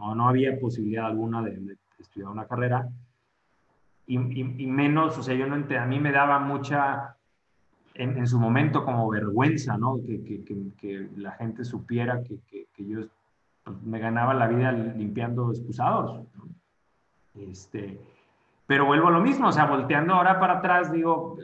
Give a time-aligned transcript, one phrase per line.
[0.00, 2.88] no, no había posibilidad alguna de, estudiar una carrera.
[4.06, 7.16] Y, y, menos, o sea, yo no a mí me daba mucha,
[7.94, 9.98] en, en su momento como vergüenza, ¿no?
[10.04, 10.42] Que, que,
[10.80, 13.00] que la gente supiera que, yo
[13.84, 16.26] me ganaba la vida limpiando excusados.
[17.34, 18.00] Este,
[18.66, 21.36] pero vuelvo a lo mismo, o sea, volteando ahora para atrás, digo,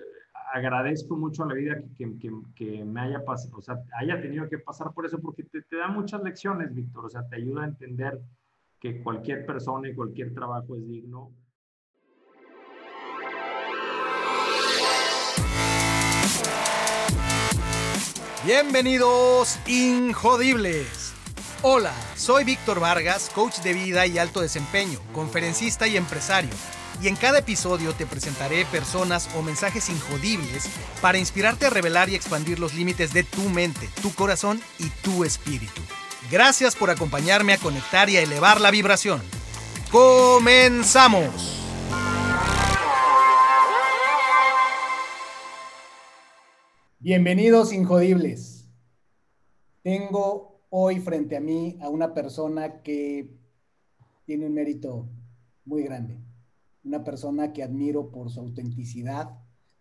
[0.52, 4.48] agradezco mucho a la vida que, que, que, me haya pasado, o sea, haya tenido
[4.48, 7.62] que pasar por eso, porque te, te da muchas lecciones, Víctor, o sea, te ayuda
[7.62, 8.20] a entender
[8.80, 11.32] que cualquier persona y cualquier trabajo es digno.
[18.44, 21.14] Bienvenidos, Injodibles.
[21.62, 26.50] Hola, soy Víctor Vargas, coach de vida y alto desempeño, conferencista y empresario
[27.02, 30.68] y en cada episodio te presentaré personas o mensajes injodibles
[31.00, 35.24] para inspirarte a revelar y expandir los límites de tu mente, tu corazón y tu
[35.24, 35.82] espíritu.
[36.30, 39.20] Gracias por acompañarme a conectar y a elevar la vibración.
[39.90, 41.62] ¡Comenzamos!
[46.98, 48.68] Bienvenidos Injodibles.
[49.82, 53.30] Tengo hoy frente a mí a una persona que
[54.24, 55.08] tiene un mérito
[55.64, 56.26] muy grande
[56.86, 59.36] una persona que admiro por su autenticidad,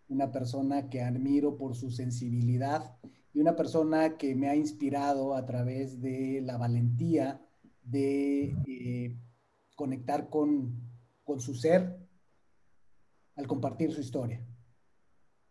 [0.09, 2.97] una persona que admiro por su sensibilidad
[3.35, 7.45] y una persona que me ha inspirado a través de la valentía
[7.83, 9.17] de eh,
[9.75, 10.81] conectar con,
[11.37, 11.99] su ser
[13.35, 14.41] al compartir su historia.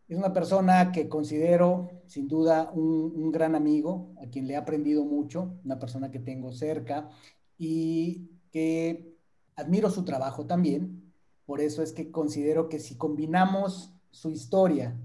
[0.08, 5.04] Es una persona que considero sin duda un, gran amigo, a quien le he aprendido
[5.04, 7.10] mucho, una persona que tengo cerca
[7.58, 9.14] y que
[9.56, 11.12] admiro su trabajo también,
[11.44, 14.98] por eso es que considero que si combinamos su historia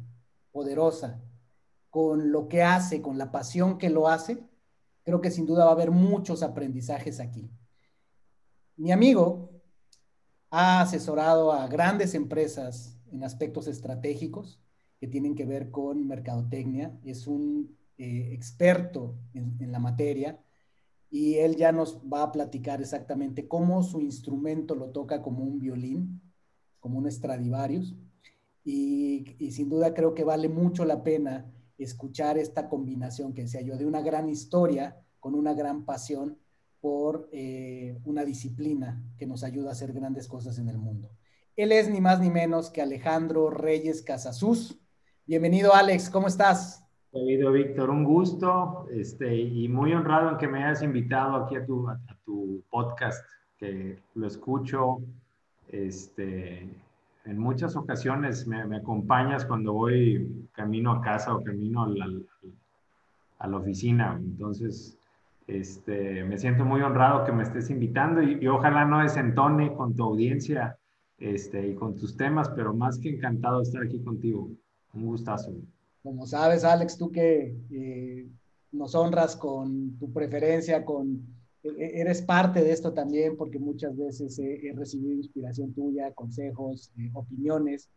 [0.54, 1.22] poderosa
[1.90, 4.38] con lo que hace, con la pasión que lo hace,
[5.04, 7.50] creo que sin duda va a haber muchos aprendizajes aquí.
[8.76, 9.50] Mi amigo
[10.50, 14.60] ha asesorado a grandes empresas en aspectos estratégicos
[15.00, 16.98] que tienen que ver con mercadotecnia.
[17.04, 20.40] Es un eh, experto en, la materia
[21.10, 25.60] y él ya nos va a platicar exactamente cómo su instrumento lo toca como un
[25.60, 26.22] violín
[26.80, 27.96] como un Stradivarius.
[28.64, 33.78] Y, sin duda creo que vale mucho la pena escuchar esta combinación que decía yo,
[33.78, 36.38] de una gran historia con una gran pasión
[36.82, 41.10] por eh, una disciplina que nos ayuda a hacer grandes cosas en el mundo.
[41.56, 44.80] Él es ni más ni menos que Alejandro Reyes Casasus.
[45.26, 46.86] Bienvenido, Alex, ¿cómo estás?
[47.12, 51.66] Bienvenido, Víctor, un gusto este, y muy honrado en que me hayas invitado aquí a
[51.66, 53.26] tu, a tu podcast,
[53.58, 55.00] que lo escucho
[55.68, 56.70] este,
[57.26, 64.20] en muchas ocasiones me, acompañas cuando voy camino a casa o camino a la, oficina.
[64.20, 64.98] Entonces,
[65.48, 70.04] este, me siento muy honrado que me estés invitando y, ojalá no desentone con tu
[70.04, 70.78] audiencia
[71.18, 74.50] este, y con tus temas, pero más que encantado de estar aquí contigo.
[74.94, 75.54] Un gustazo.
[76.02, 78.28] Como sabes, Alex, tú que eh,
[78.72, 84.72] nos honras con tu preferencia, con eres parte de esto también porque muchas veces he,
[84.76, 87.90] recibido inspiración tuya, consejos, eh, opiniones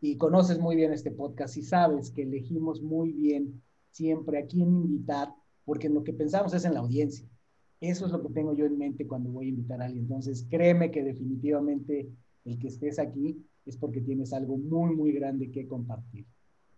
[0.00, 4.68] y conoces muy bien este podcast y sabes que elegimos muy bien siempre a quién
[4.68, 5.34] invitar
[5.64, 7.28] porque lo que pensamos es en la audiencia.
[7.80, 10.04] Eso es lo que tengo yo en mente cuando voy a invitar a alguien.
[10.04, 12.08] Entonces, créeme que definitivamente
[12.44, 16.26] el que estés aquí es porque tienes algo muy, muy grande que compartir.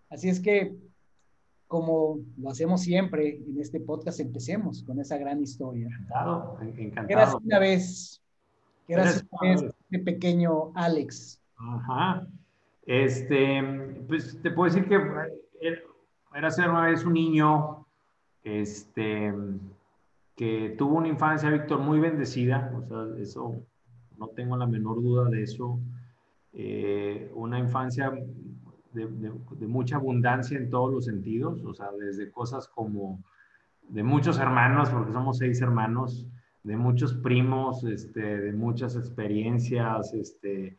[0.08, 0.76] Así es que
[1.70, 5.86] como lo hacemos siempre en este podcast, empecemos con esa gran historia.
[5.86, 7.08] Encantado, encantado.
[7.08, 8.20] Eras una vez,
[8.88, 11.40] eras una vez este pequeño Alex.
[11.56, 12.26] Ajá.
[12.86, 13.62] Este,
[14.08, 17.86] pues te puedo decir que era una vez un niño,
[18.42, 19.32] este,
[20.34, 23.62] que tuvo una infancia, Víctor, muy bendecida, o sea, eso,
[24.18, 25.78] no tengo la menor duda de eso.
[26.52, 28.12] Eh, una infancia
[28.92, 33.22] de, mucha abundancia en todos los sentidos, o sea, desde cosas como
[33.88, 36.26] de muchos hermanos, porque somos seis hermanos,
[36.62, 40.76] de muchos primos, este, de muchas experiencias, este,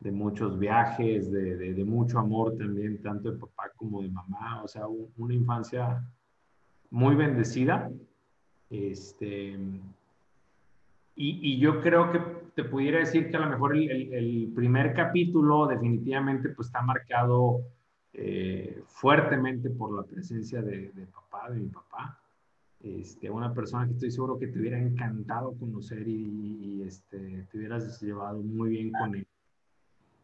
[0.00, 4.68] de muchos viajes, de, de, mucho amor también, tanto de papá como de mamá, o
[4.68, 6.04] sea, una infancia
[6.90, 7.90] muy bendecida.
[8.70, 9.58] Este,
[11.16, 12.20] y, y, yo creo que
[12.54, 17.62] te pudiera decir que a lo mejor el, el, primer capítulo definitivamente pues está marcado
[18.12, 22.20] eh, fuertemente por la presencia de, de, papá, de mi papá.
[22.80, 27.58] Este, una persona que estoy seguro que te hubiera encantado conocer y, y este, te
[27.58, 29.26] hubieras llevado muy bien con él.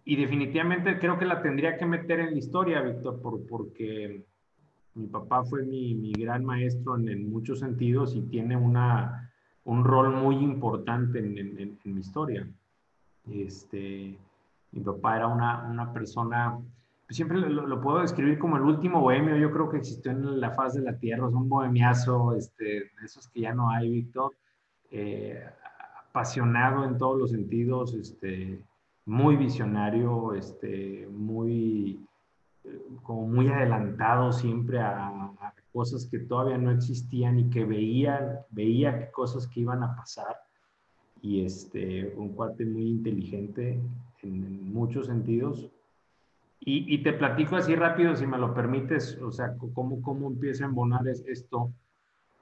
[0.05, 4.25] Y definitivamente creo que la tendría que meter en la historia, Víctor, por, porque
[4.95, 9.30] mi papá fue mi, mi gran maestro en, en muchos sentidos y tiene una
[9.65, 12.47] un rol muy importante en, mi historia.
[13.31, 14.19] Este,
[14.73, 16.59] mi papá era una, una persona,
[17.07, 20.51] pues siempre lo, puedo describir como el último bohemio, yo creo que existió en la
[20.53, 24.33] faz de la tierra, es un bohemiazo, este, de esos que ya no hay, Víctor,
[24.91, 25.45] eh,
[26.09, 28.63] apasionado en todos los sentidos, este,
[29.05, 32.01] muy visionario, este, muy,
[33.03, 39.47] como muy adelantado siempre a, cosas que todavía no existían y que veía, veía cosas
[39.47, 40.37] que iban a pasar.
[41.23, 43.81] Y este, un cuate muy inteligente
[44.23, 45.71] en, muchos sentidos.
[46.61, 50.65] Y, y, te platico así rápido, si me lo permites, o sea, cómo, cómo empieza
[50.65, 51.73] a embonar esto.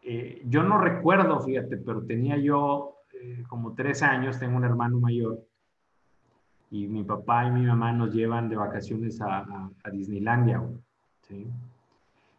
[0.02, 4.98] Eh, yo no recuerdo, fíjate, pero tenía yo eh, como tres años, tengo un hermano
[4.98, 5.40] mayor,
[6.70, 10.62] y mi papá y mi mamá nos llevan de vacaciones a, a, Disneylandia.
[11.22, 11.46] ¿sí?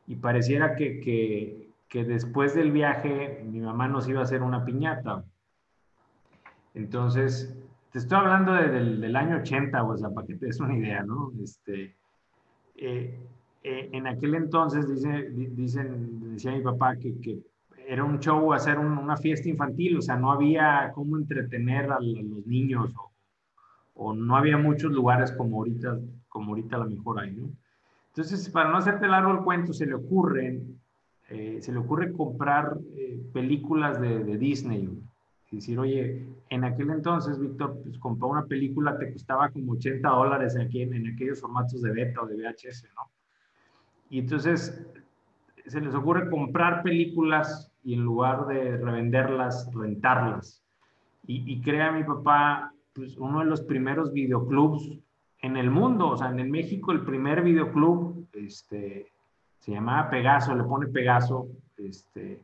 [0.10, 1.00] Y pareciera que,
[1.88, 5.24] que, después del viaje mi mamá nos iba a hacer una piñata.
[6.74, 7.56] Entonces,
[7.92, 11.32] te estoy hablando del, año 80, o sea, para que te des una idea, ¿no?
[11.42, 11.96] Este,
[12.76, 13.18] eh,
[13.64, 17.40] eh, en aquel entonces, dice, dicen, decía mi papá que, que
[17.88, 22.46] era un show hacer una fiesta infantil, o sea, no había cómo entretener a, los
[22.46, 23.10] niños o
[24.02, 27.52] o no había muchos lugares como ahorita, como ahorita a lo mejor hay, ¿no?
[28.19, 30.62] Entonces, para no hacerte largo el cuento, se le ocurre,
[31.30, 34.89] eh, se le ocurre comprar eh, películas de, de, Disney.
[35.50, 40.10] Y decir, oye, en aquel entonces, Víctor, pues comprar una película te costaba como 80
[40.10, 43.10] dólares aquí, en, en aquellos formatos de beta o de VHS, ¿no?
[44.10, 44.86] Y entonces
[45.65, 50.62] se les ocurre comprar películas y en lugar de revenderlas, rentarlas.
[51.25, 55.00] Y, y crea mi papá pues, uno de los primeros videoclubs
[55.41, 59.07] en el mundo, o sea, en México el primer videoclub, este,
[59.59, 61.47] se llamaba Pegaso, le pone Pegaso,
[61.77, 62.41] este,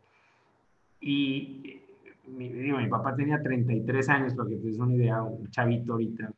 [1.02, 1.82] y
[2.28, 6.32] mi, papá tenía 33 años, para que te una idea, un chavito ahorita,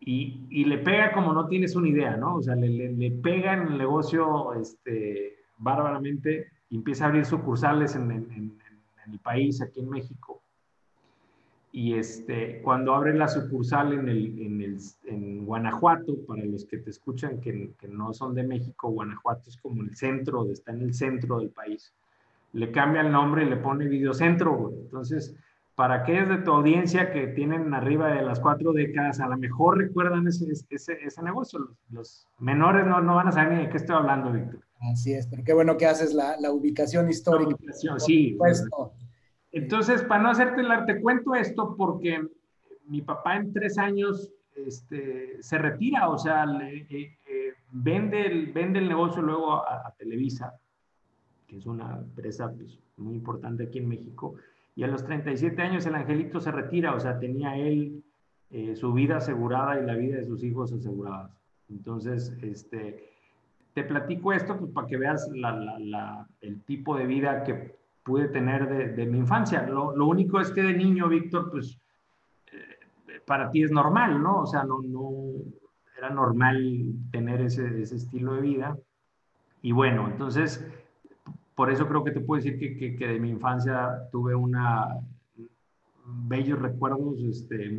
[0.00, 2.36] y, y, le pega como no tienes una idea, ¿no?
[2.36, 7.96] O sea, le, le, pega en el negocio este, bárbaramente y empieza a abrir sucursales
[7.96, 10.33] en el país, aquí en México
[11.76, 16.78] y este, cuando abre la sucursal en, el, en, el, en Guanajuato, para los que
[16.78, 20.82] te escuchan que, que, no son de México, Guanajuato es como el centro, está en
[20.82, 21.92] el centro del país.
[22.52, 24.76] Le cambia el nombre y le pone Videocentro, güey.
[24.82, 25.34] Entonces,
[25.74, 29.78] para aquellos de tu audiencia que tienen arriba de las cuatro décadas, a lo mejor
[29.78, 31.58] recuerdan ese, ese, ese negocio.
[31.58, 34.60] Los, los, menores no, no van a saber ni de qué estoy hablando, Víctor.
[34.92, 37.50] Así es, pero qué bueno que haces la, la ubicación histórica.
[37.50, 38.38] La ubicación, sí.
[39.54, 42.20] Entonces, para no hacerte la, te cuento esto porque
[42.86, 48.80] mi papá en tres años este, se retira, o sea, eh, eh, vende, el, vende
[48.80, 50.58] el negocio luego a, Televisa,
[51.46, 54.34] que es una empresa pues, muy importante aquí en México,
[54.74, 58.02] y a los 37 años el angelito se retira, o sea, tenía él
[58.50, 61.30] eh, su vida asegurada y la vida de sus hijos aseguradas.
[61.70, 63.08] Entonces, este,
[63.72, 65.30] te platico esto pues, para que veas
[66.40, 69.66] el tipo de vida que pude tener de, mi infancia.
[69.66, 71.80] Lo, único es que de niño, Víctor, pues
[72.52, 74.42] eh, para ti es normal, ¿no?
[74.42, 75.30] O sea, no, no
[75.96, 78.76] era normal tener ese, ese, estilo de vida.
[79.62, 80.66] Y bueno, entonces,
[81.54, 84.88] por eso creo que te puedo decir que, que, de mi infancia tuve una
[86.06, 87.74] bellos recuerdos, este,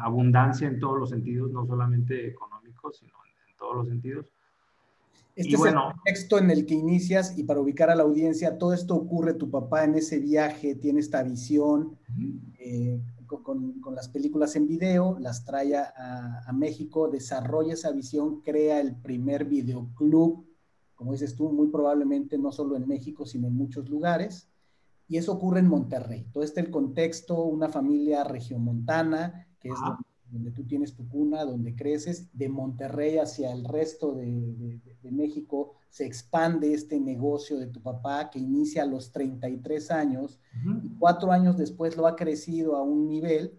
[0.00, 3.14] abundancia en todos los sentidos, no solamente económicos, sino
[3.48, 4.26] en todos los sentidos.
[5.38, 8.72] Este es el contexto en el que inicias y para ubicar a la audiencia, todo
[8.72, 11.96] esto ocurre, tu papá en ese viaje tiene esta visión
[12.58, 18.40] eh, con, con, las películas en video, las trae a, a, México, desarrolla esa visión,
[18.40, 20.44] crea el primer videoclub,
[20.96, 24.50] como dices tú, muy probablemente no solo en México, sino en muchos lugares.
[25.06, 26.26] Y eso ocurre en Monterrey.
[26.32, 29.78] Todo este el contexto, una familia regiomontana, que es
[30.30, 35.72] donde tú tienes tu cuna, donde creces, de Monterrey hacia el resto de, de, México,
[35.88, 41.32] se expande este negocio de tu papá que inicia a los 33 años y cuatro
[41.32, 43.58] años después lo ha crecido a un nivel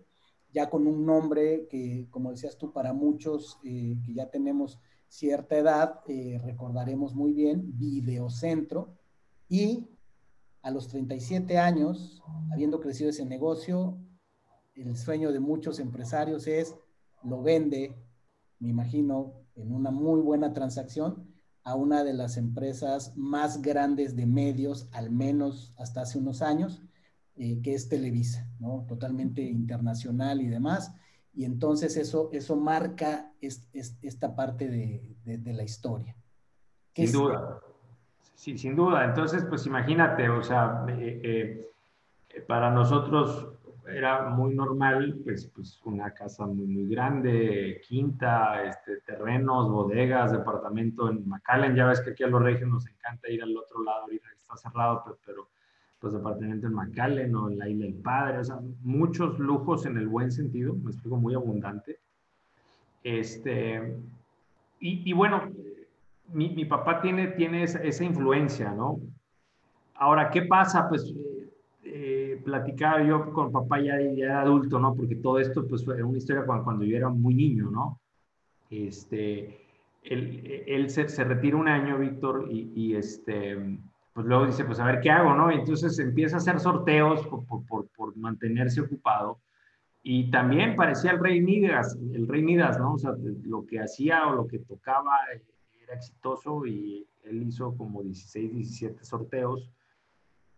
[0.54, 5.58] ya con un nombre que, como decías tú, para muchos eh, que ya tenemos cierta
[5.58, 8.96] edad, eh, recordaremos muy bien, Videocentro,
[9.48, 9.88] y
[10.62, 12.22] a los 37 años,
[12.52, 13.98] habiendo crecido ese negocio,
[14.82, 16.76] el sueño de muchos empresarios es,
[17.24, 17.96] lo vende,
[18.60, 21.28] me imagino, en una muy buena transacción
[21.64, 26.82] a una de las empresas más grandes de medios, al menos hasta hace unos años,
[27.36, 28.86] eh, que es Televisa, ¿no?
[28.88, 30.96] Totalmente internacional y demás.
[31.34, 36.16] Y entonces eso, eso marca esta parte de, la historia.
[36.96, 37.60] Sin duda.
[38.36, 39.06] Sí, sin duda.
[39.06, 41.22] Entonces, pues imagínate, o sea, eh,
[42.30, 43.59] eh, para nosotros
[43.92, 51.10] era muy normal, pues, pues una casa muy, muy grande, quinta, este, terrenos, bodegas, departamento
[51.10, 51.76] en McAllen.
[51.76, 54.58] Ya ves que aquí a los regios nos encanta ir al otro lado, ahorita está
[54.58, 55.50] cerrado, pero,
[56.00, 59.98] pues departamento en McAllen o en la Isla del Padre, o sea, muchos lujos en
[59.98, 62.00] el buen sentido, me explico, muy abundante.
[63.04, 63.98] Este,
[64.80, 65.52] y, bueno,
[66.32, 69.00] mi, mi, papá tiene, tiene esa, influencia, ¿no?
[69.96, 70.88] Ahora, ¿qué pasa?
[70.88, 71.14] Pues
[72.44, 74.96] platicaba yo con papá ya, ya adulto, ¿no?
[74.96, 78.00] Porque todo esto pues fue una historia cuando, cuando yo era muy niño, ¿no?
[78.70, 79.66] Este,
[80.04, 83.58] él, él se, se, retira un año, Víctor, y, y, este,
[84.14, 85.52] pues luego dice, pues a ver qué hago, ¿no?
[85.52, 89.40] Y entonces empieza a hacer sorteos por, por, mantenerse ocupado.
[90.02, 92.94] Y también parecía el rey Midas, el rey Midas, ¿no?
[92.94, 95.12] O sea, lo que hacía o lo que tocaba
[95.84, 99.70] era exitoso y él hizo como 16, 17 sorteos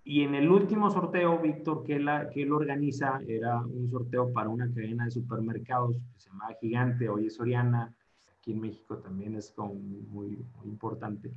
[0.03, 4.67] y en el último sorteo, Víctor, que él, que organiza, era un sorteo para una
[4.73, 7.93] cadena de supermercados que se llamaba Gigante, hoy es Soriana,
[8.35, 11.31] aquí en México también es como muy, importante.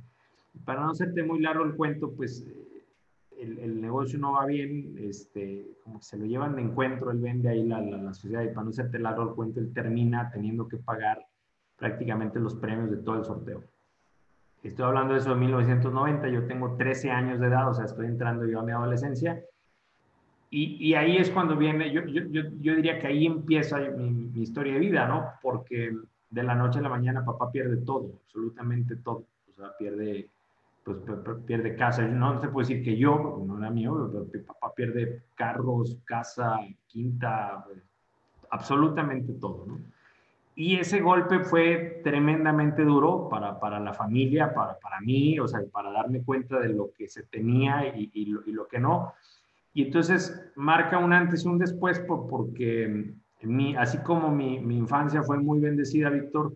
[0.63, 2.85] Para no hacerte muy largo el cuento, pues eh,
[3.39, 7.19] el, el, negocio no va bien, este, como que se lo llevan de encuentro, él
[7.19, 10.31] vende ahí la, la, la sociedad y para no hacerte largo el cuento, él termina
[10.31, 11.23] teniendo que pagar
[11.77, 13.63] prácticamente los premios de todo el sorteo.
[14.65, 18.07] Estoy hablando de eso de 1990, yo tengo 13 años de edad, o sea, estoy
[18.07, 19.39] entrando yo a mi adolescencia.
[20.49, 24.41] Y, y ahí es cuando viene, yo, yo, yo, diría que ahí empieza mi, mi,
[24.41, 25.33] historia de vida, ¿no?
[25.43, 25.95] Porque
[26.31, 29.27] de la noche a la mañana papá pierde todo, absolutamente todo.
[29.51, 30.29] O sea, pierde,
[30.83, 30.97] pues
[31.45, 32.01] pierde casa.
[32.07, 36.57] No se puede decir que yo, no era mío, pero papá pierde carros, casa,
[36.87, 37.63] quinta,
[38.49, 39.94] absolutamente todo, ¿no?
[40.57, 45.61] Y ese golpe fue tremendamente duro para, para la familia, para, para, mí, o sea,
[45.69, 49.13] para darme cuenta de lo que se tenía y, lo, y lo, que no.
[49.73, 54.77] Y entonces marca un antes y un después por, porque mi, así como mi, mi,
[54.77, 56.55] infancia fue muy bendecida, Víctor,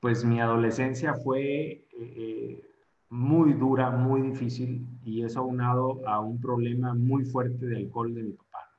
[0.00, 2.62] pues mi adolescencia fue eh,
[3.10, 8.22] muy dura, muy difícil y eso aunado a un problema muy fuerte de alcohol de
[8.22, 8.70] mi papá.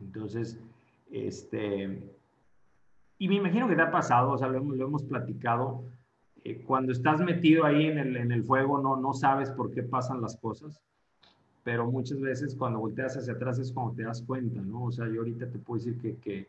[0.00, 0.60] Entonces,
[1.10, 2.13] este,
[3.18, 5.84] y me imagino que te ha pasado, o sea, lo hemos, platicado,
[6.44, 9.82] eh, cuando estás metido ahí en el, en el fuego no, no sabes por qué
[9.82, 10.80] pasan las cosas,
[11.62, 14.84] pero muchas veces cuando volteas hacia atrás es cuando te das cuenta, ¿no?
[14.84, 16.48] O sea, yo ahorita te puedo decir que, que,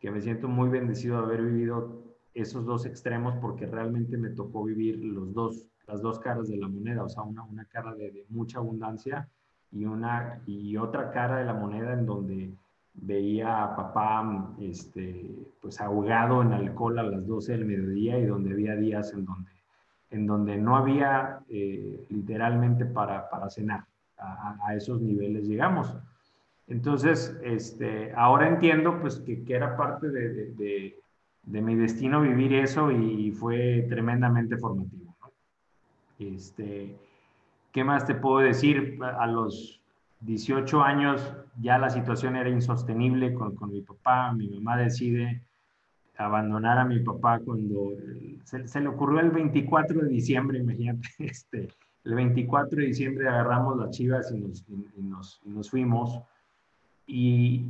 [0.00, 4.64] que me siento muy bendecido de haber vivido esos dos extremos porque realmente me tocó
[4.64, 8.10] vivir los dos, las dos caras de la moneda, o sea, una, una cara de,
[8.10, 9.28] de mucha abundancia
[9.72, 12.54] y, una, y otra cara de la moneda en donde
[12.96, 18.52] veía a papá este, pues ahogado en alcohol a las 12 del mediodía y donde
[18.52, 19.50] había días en donde,
[20.10, 23.84] en donde no había eh, literalmente para, para cenar.
[24.18, 25.94] A, esos niveles llegamos.
[26.68, 30.98] Entonces, este, ahora entiendo pues que, que era parte de, de,
[31.42, 35.14] de, mi destino vivir eso y fue tremendamente formativo.
[36.18, 36.96] Este,
[37.72, 38.98] ¿Qué más te puedo decir?
[39.02, 39.82] A los
[40.26, 44.32] 18 años ya la situación era insostenible con, con, mi papá.
[44.32, 45.42] Mi mamá decide
[46.18, 47.92] abandonar a mi papá cuando
[48.44, 51.68] se, le ocurrió el 24 de diciembre, imagínate, este,
[52.04, 56.20] el 24 de diciembre agarramos las chivas y nos, y, nos, y nos fuimos.
[57.06, 57.66] Y,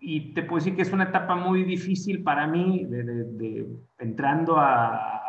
[0.00, 3.66] y, te puedo decir que es una etapa muy difícil para mí, de, de
[3.98, 5.21] entrando a,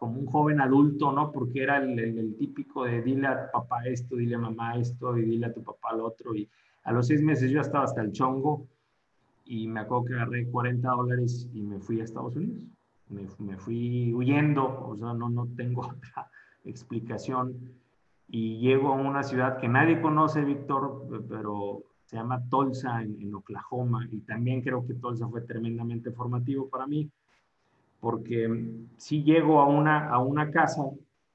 [0.00, 1.30] como un joven adulto, ¿no?
[1.30, 5.44] Porque era el, típico de dile a papá esto, dile a mamá esto y dile
[5.44, 6.34] a tu papá lo otro.
[6.34, 6.48] Y
[6.84, 8.66] a los seis meses yo estaba hasta el chongo
[9.44, 12.62] y me acuerdo que agarré 40 dólares y me fui a Estados Unidos.
[13.10, 16.30] Me, me fui huyendo, o sea, no, no tengo otra
[16.64, 17.74] explicación.
[18.26, 23.34] Y llego a una ciudad que nadie conoce, Víctor, pero se llama Tulsa en, en
[23.34, 24.08] Oklahoma.
[24.10, 27.10] Y también creo que Tulsa fue tremendamente formativo para mí
[28.00, 30.90] porque si llego a una, a una casa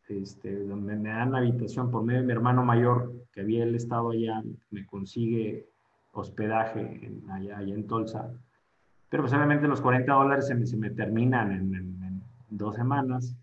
[0.07, 4.11] este, donde me dan habitación por medio de mi hermano mayor, que había él estado
[4.11, 5.67] allá, me consigue
[6.11, 8.31] hospedaje en, allá, allá, en Tulsa.
[9.09, 12.75] Pero pues obviamente los 40 dólares se me, se me terminan en, en, en, dos
[12.75, 13.35] semanas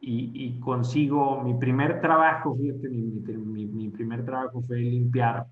[0.00, 5.46] y, y, consigo mi primer trabajo, fíjate, mi, mi, mi primer trabajo fue limpiar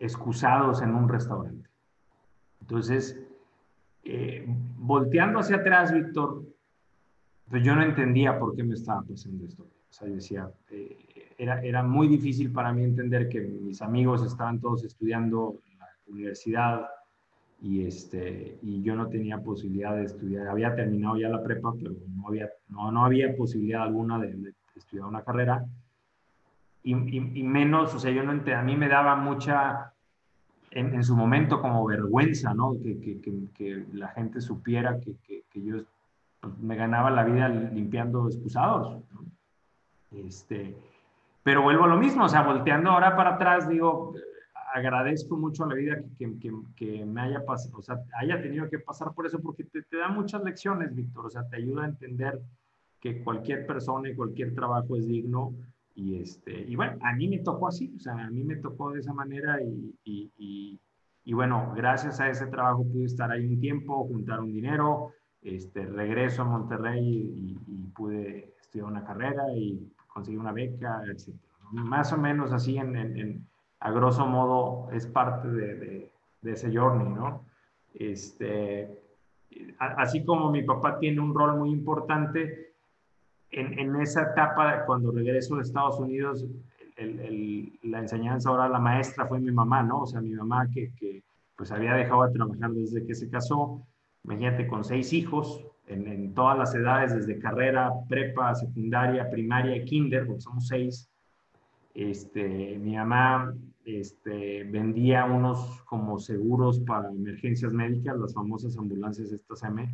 [0.00, 1.68] excusados en un restaurante.
[2.60, 3.18] Entonces,
[4.10, 4.44] eh,
[4.78, 6.42] volteando hacia atrás, Víctor,
[7.50, 9.64] pues yo no entendía por qué me estaba pasando esto.
[9.64, 14.24] O sea, yo decía, eh, era, era muy difícil para mí entender que mis amigos
[14.24, 16.86] estaban todos estudiando en la universidad
[17.60, 20.48] y, este, y yo no tenía posibilidad de estudiar.
[20.48, 24.54] Había terminado ya la prepa, pero no había, no, no había posibilidad alguna de, de
[24.74, 25.66] estudiar una carrera.
[26.82, 29.92] Y, y, y, menos, o sea, yo no a mí me daba mucha
[30.70, 32.74] en, su momento como vergüenza, ¿no?
[32.82, 33.20] Que, que,
[33.54, 35.16] que, la gente supiera que,
[35.54, 35.82] yo
[36.60, 39.02] me ganaba la vida limpiando excusados.
[40.12, 40.76] Este,
[41.42, 44.14] pero vuelvo a lo mismo, o sea, volteando ahora para atrás, digo,
[44.72, 49.12] agradezco mucho a la vida que, me haya pasado, o sea, haya tenido que pasar
[49.14, 52.40] por eso, porque te, te, da muchas lecciones, Víctor, o sea, te ayuda a entender
[53.00, 55.54] que cualquier persona y cualquier trabajo es digno.
[55.98, 58.92] Y, este, y bueno, a mí me tocó así, o sea, a mí me tocó
[58.92, 60.80] de esa manera y, y,
[61.24, 65.12] y bueno, gracias a ese trabajo pude estar ahí un tiempo, juntar un dinero,
[65.42, 67.58] este, regreso a Monterrey y,
[67.96, 71.34] pude estudiar una carrera y conseguir una beca, etc.
[71.72, 73.48] Más o menos así, en, en,
[73.80, 76.10] a grosso modo, es parte de,
[76.42, 77.44] de, ese journey, ¿no?
[77.92, 79.02] Este,
[79.78, 82.67] así como mi papá tiene un rol muy importante,
[83.50, 86.46] en, en esa etapa, cuando regreso a Estados Unidos,
[87.82, 90.02] la enseñanza ahora la maestra fue mi mamá, ¿no?
[90.02, 91.22] O sea, mi mamá que, que
[91.56, 93.86] pues había dejado de trabajar desde que se casó,
[94.24, 99.84] imagínate, con seis hijos, en, en, todas las edades, desde carrera, prepa, secundaria, primaria y
[99.84, 101.08] kinder, porque somos seis.
[101.94, 109.62] Este, mi mamá este, vendía unos como seguros para emergencias médicas, las famosas ambulancias estas
[109.62, 109.88] M,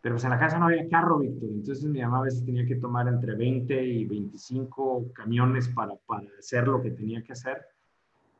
[0.00, 2.64] pero pues en la casa no había carro, Víctor, entonces mi mamá a veces tenía
[2.64, 7.66] que tomar entre 20 y 25 camiones para, para hacer lo que tenía que hacer.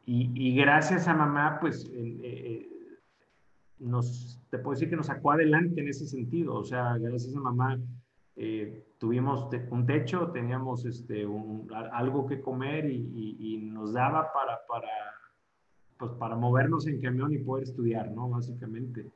[0.04, 2.68] Y, y gracias a mamá, pues eh, eh,
[3.80, 7.40] nos, te puedo decir que nos sacó adelante en ese sentido, o sea, gracias a
[7.40, 7.78] mamá
[8.36, 14.58] eh, tuvimos un techo, teníamos este, un, algo que comer y, y, nos daba para,
[14.68, 14.88] para,
[15.98, 18.28] pues para movernos en camión y poder estudiar, ¿no?
[18.28, 19.10] Básicamente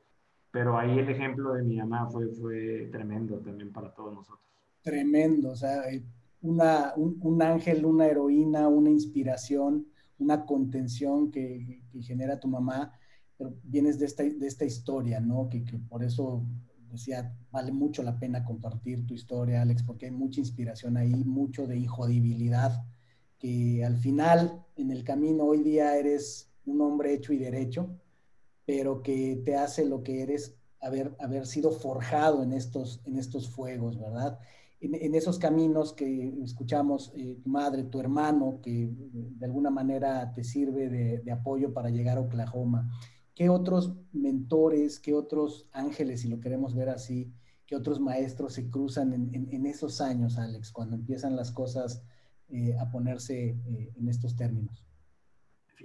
[0.51, 4.45] pero ahí el ejemplo de mi mamá fue, fue tremendo también para todos nosotros.
[4.81, 6.03] Tremendo, o sea, eh,
[6.41, 9.87] una, un, ángel, una heroína, una inspiración,
[10.19, 12.91] una contención que, genera tu mamá,
[13.37, 15.47] pero vienes de esta, de esta historia, ¿no?
[15.49, 16.43] Que, que, por eso
[16.91, 21.67] decía, vale mucho la pena compartir tu historia, Alex, porque hay mucha inspiración ahí, mucho
[21.67, 22.83] de injodibilidad,
[23.39, 27.95] que al final, en el camino, hoy día eres un hombre hecho y derecho,
[28.65, 33.49] pero que te hace lo que eres haber, haber sido forjado en estos, en estos
[33.49, 34.39] fuegos, ¿verdad?
[34.81, 40.43] En, esos caminos que escuchamos, eh, tu madre, tu hermano, que de alguna manera te
[40.43, 42.89] sirve de, apoyo para llegar a Oklahoma.
[43.35, 47.31] ¿Qué otros mentores, qué otros ángeles, si lo queremos ver así,
[47.67, 52.01] qué otros maestros se cruzan en, esos años, Alex, cuando empiezan las cosas
[52.49, 54.83] eh, a ponerse eh, en estos términos?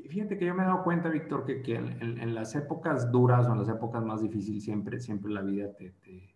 [0.09, 3.53] Fíjate que yo me he dado cuenta, Víctor, que, que en, las épocas duras o
[3.53, 6.35] en las épocas más difíciles siempre, siempre la vida te, te,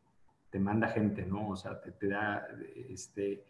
[0.51, 1.49] te manda gente, ¿no?
[1.49, 2.47] O sea, te, te, da,
[2.89, 3.45] este,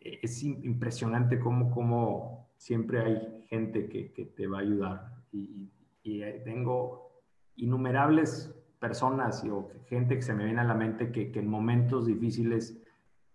[0.00, 5.12] es impresionante cómo, cómo siempre hay gente que, que te va a ayudar.
[5.32, 5.70] Y,
[6.02, 7.10] y, tengo
[7.56, 12.06] innumerables personas o gente que se me viene a la mente que, que en momentos
[12.06, 12.82] difíciles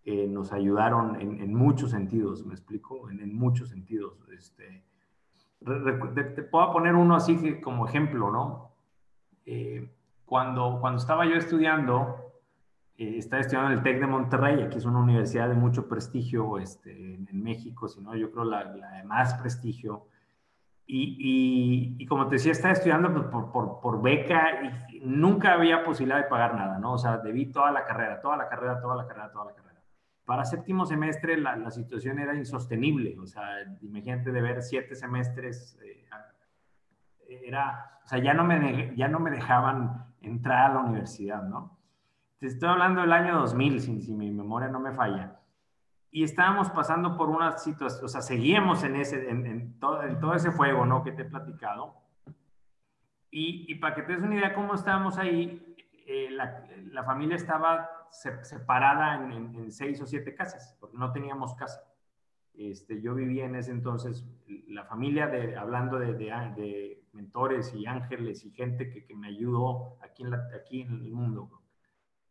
[0.03, 3.09] eh, nos ayudaron en, en, muchos sentidos, ¿me explico?
[3.09, 4.27] En, en muchos sentidos.
[4.31, 4.83] Este,
[5.65, 8.71] te, puedo poner uno así como ejemplo, ¿no?
[9.45, 9.89] Eh,
[10.25, 12.33] cuando, cuando estaba yo estudiando,
[12.97, 16.57] eh, estaba estudiando en el TEC de Monterrey, aquí es una universidad de mucho prestigio
[16.59, 20.05] este, en, México, si no, yo creo la, la de más prestigio.
[20.91, 24.59] Y, y, como te decía, estaba estudiando por, por, por, beca
[24.91, 26.93] y nunca había posibilidad de pagar nada, ¿no?
[26.93, 29.68] O sea, debí toda la carrera, toda la carrera, toda la carrera, toda la carrera.
[30.29, 33.43] Para séptimo semestre la, la, situación era insostenible, o sea,
[33.81, 36.05] imagínate de ver siete semestres, eh,
[37.47, 41.79] era, o sea, ya no, me ya no me dejaban entrar a la universidad, ¿no?
[42.37, 45.39] Te estoy hablando del año 2000, si, si mi memoria no me falla.
[46.11, 50.19] Y estábamos pasando por una situación, o sea, seguíamos en, ese, en, en, todo, en
[50.19, 51.03] todo ese fuego, ¿no?
[51.03, 51.95] Que te he platicado.
[53.31, 55.68] Y, y para que te des una idea cómo estábamos ahí,
[56.11, 61.83] eh, la, familia estaba separada en, seis o siete casas, porque no teníamos casa.
[62.55, 64.25] Este, yo vivía en ese entonces,
[64.67, 69.97] la familia, de, hablando de, de, mentores y ángeles y gente que, que me ayudó
[70.01, 71.61] aquí en, aquí en el mundo.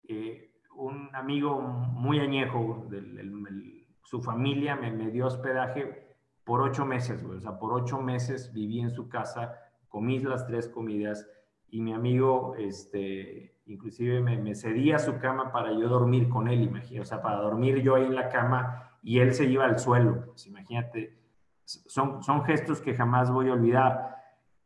[0.08, 7.22] Eh, un amigo muy añejo, del, su familia me, me, dio hospedaje por ocho meses,
[7.22, 9.56] o sea, por ocho meses viví en su casa,
[9.88, 11.28] comí las tres comidas
[11.70, 17.00] y mi amigo, este, inclusive me, cedía su cama para yo dormir con él, imagínate,
[17.00, 20.26] o sea, para dormir yo ahí en la cama y él se iba al suelo,
[20.26, 21.16] pues imagínate,
[21.64, 24.16] son, son gestos que jamás voy a olvidar.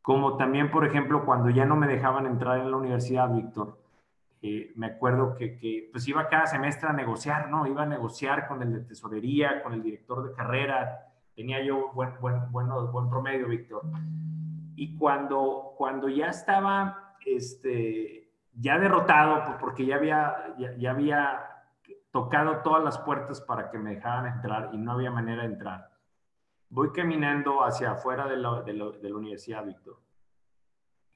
[0.01, 3.79] Como también, por ejemplo, cuando ya no me dejaban entrar en la universidad, Víctor,
[4.41, 7.67] eh, me acuerdo que, que, pues iba cada semestre a negociar, ¿no?
[7.67, 12.13] Iba a negociar con el de tesorería, con el director de carrera, tenía yo buen,
[12.21, 13.83] buen, buen promedio, Víctor
[14.83, 18.22] y cuando, cuando ya estaba, este,
[18.55, 21.41] ya derrotado, porque ya había, ya, había
[22.11, 25.91] tocado todas las puertas para que me dejaran entrar y no había manera de entrar.
[26.69, 30.01] Voy caminando hacia afuera de la, de la, universidad, Víctor.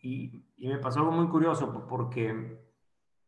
[0.00, 2.66] Y, y, me pasó algo muy curioso porque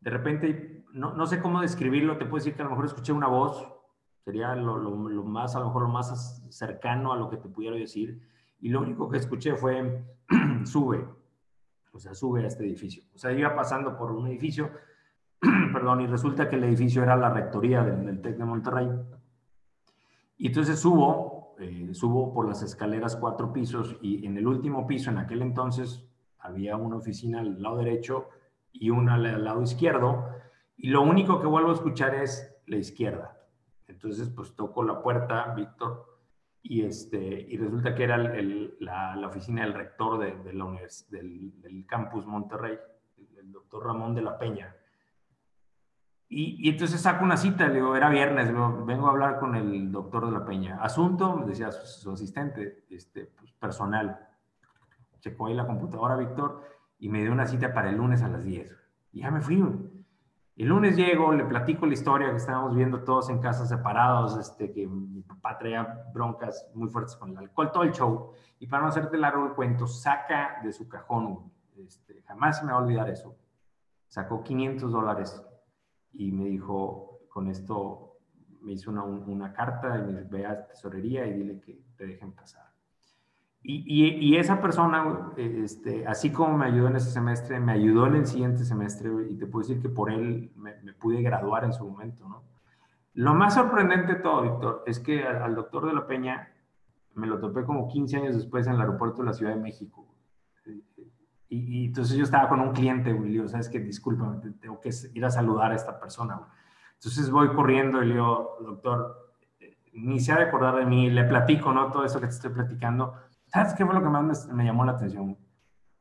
[0.01, 3.12] de repente, no, no, sé cómo describirlo, te puedo decir que a lo mejor escuché
[3.12, 3.68] una voz,
[4.25, 4.79] sería lo,
[5.25, 8.21] más, a lo mejor lo más cercano a lo que te pudiera decir,
[8.61, 10.05] y lo único que escuché fue,
[10.64, 11.09] sube,
[11.98, 13.02] o sea, sube a este edificio.
[13.12, 14.70] O sea, iba pasando por un edificio,
[15.72, 18.88] perdón, y resulta que el edificio era la rectoría del, TEC de Monterrey.
[20.37, 25.11] Y entonces subo, eh, subo por las escaleras cuatro pisos y en el último piso,
[25.11, 26.08] en aquel entonces,
[26.38, 28.28] había una oficina al lado derecho
[28.72, 30.24] y una al lado izquierdo.
[30.76, 33.37] Y lo único que vuelvo a escuchar es la izquierda.
[33.88, 36.08] Entonces, pues toco la puerta, Víctor,
[36.68, 40.66] y, este, y resulta que era la, oficina del rector de, la
[41.09, 42.78] del, campus Monterrey,
[43.38, 44.76] el, doctor Ramón de la Peña.
[46.28, 50.26] Y, entonces saco una cita, le digo, era viernes, vengo a hablar con el doctor
[50.26, 50.76] de la Peña.
[50.83, 54.28] Asunto, decía su, asistente, este, pues, personal.
[55.20, 56.64] Checó ahí la computadora, Víctor,
[56.98, 58.70] y me dio una cita para el lunes a las 10.
[59.12, 59.64] Y ya me fui.
[60.59, 64.73] El lunes llego, le platico la historia que estábamos viendo todos en casas separados, este,
[64.73, 68.33] que mi papá traía broncas muy fuertes con el alcohol, todo el show.
[68.59, 72.73] Y para no hacerte largo el cuento, saca de su cajón, este, jamás se me
[72.73, 73.37] va a olvidar eso,
[74.09, 75.40] sacó 500 dólares
[76.12, 78.16] y me dijo, con esto
[78.61, 82.33] me hizo una, una carta y me ve a tesorería y dile que te dejen
[82.33, 82.67] pasar.
[83.62, 88.27] Y, esa persona, este, así como me ayudó en ese semestre, me ayudó en el
[88.27, 92.29] siguiente semestre y te puedo decir que por él me, pude graduar en su momento,
[92.29, 92.44] ¿no?
[93.14, 96.53] Lo más sorprendente de todo, Víctor, es que al, doctor de la Peña
[97.14, 100.07] me lo topé como 15 años después en el aeropuerto de la Ciudad de México.
[101.49, 105.25] Y, entonces yo estaba con un cliente, güey, y sabes que discúlpame, tengo que ir
[105.25, 106.40] a saludar a esta persona.
[106.94, 111.11] Entonces voy corriendo y le digo, doctor, eh, ni se ha de acordar de mí,
[111.11, 111.90] le platico, ¿no?
[111.90, 113.14] Todo eso que te estoy platicando
[113.48, 115.37] ¿Sabes qué fue lo que más me, llamó la atención?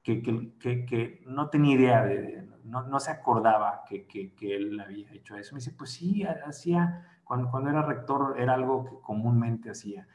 [0.03, 5.36] Que, que, que, no tenía idea, de, no, no, se acordaba que, él había hecho
[5.36, 5.55] eso.
[5.55, 10.07] Me dice, pues sí, hacía, cuando, cuando era rector era algo que comúnmente hacía.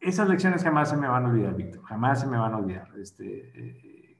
[0.00, 2.88] Esas lecciones jamás se me van a olvidar, Víctor, jamás se me van a olvidar.
[2.98, 4.18] Este, eh,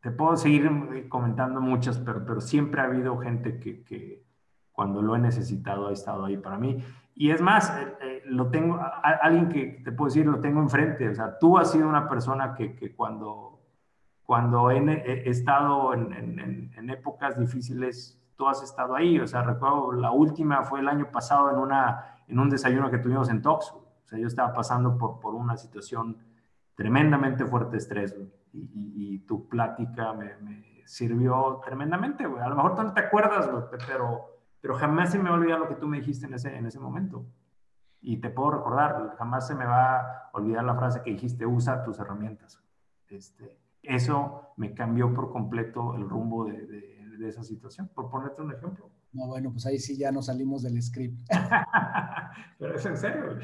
[0.00, 4.24] te puedo seguir comentando muchas, pero, pero siempre ha habido gente que, que
[4.72, 6.82] cuando lo he necesitado ha estado ahí para mí.
[7.14, 11.08] Y es más, eh, lo tengo, alguien que te puedo decir, lo tengo enfrente.
[11.08, 13.60] O sea, tú has sido una persona que, que cuando,
[14.22, 19.18] cuando he, estado en, en, en, épocas difíciles, tú has estado ahí.
[19.18, 22.98] O sea, recuerdo, la última fue el año pasado en, una, en un desayuno que
[22.98, 23.76] tuvimos en Toxo.
[24.04, 26.18] O sea, yo estaba pasando por, por una situación
[26.74, 28.16] tremendamente fuerte de estrés.
[28.52, 32.42] Y, y, tu plática me, me, sirvió tremendamente, güey.
[32.42, 33.48] A lo mejor tú no te acuerdas,
[33.86, 34.32] pero
[34.62, 36.64] pero jamás se me va a olvidar lo que tú me dijiste en ese, en
[36.64, 37.26] ese momento.
[38.02, 41.84] Y te puedo recordar, jamás se me va a olvidar la frase que dijiste, usa
[41.84, 42.60] tus herramientas.
[43.08, 48.52] Este, eso me cambió por completo el rumbo de, de, esa situación, por ponerte un
[48.52, 48.90] ejemplo.
[49.12, 51.20] No, bueno, pues ahí sí ya nos salimos del script.
[52.58, 53.38] Pero es en serio.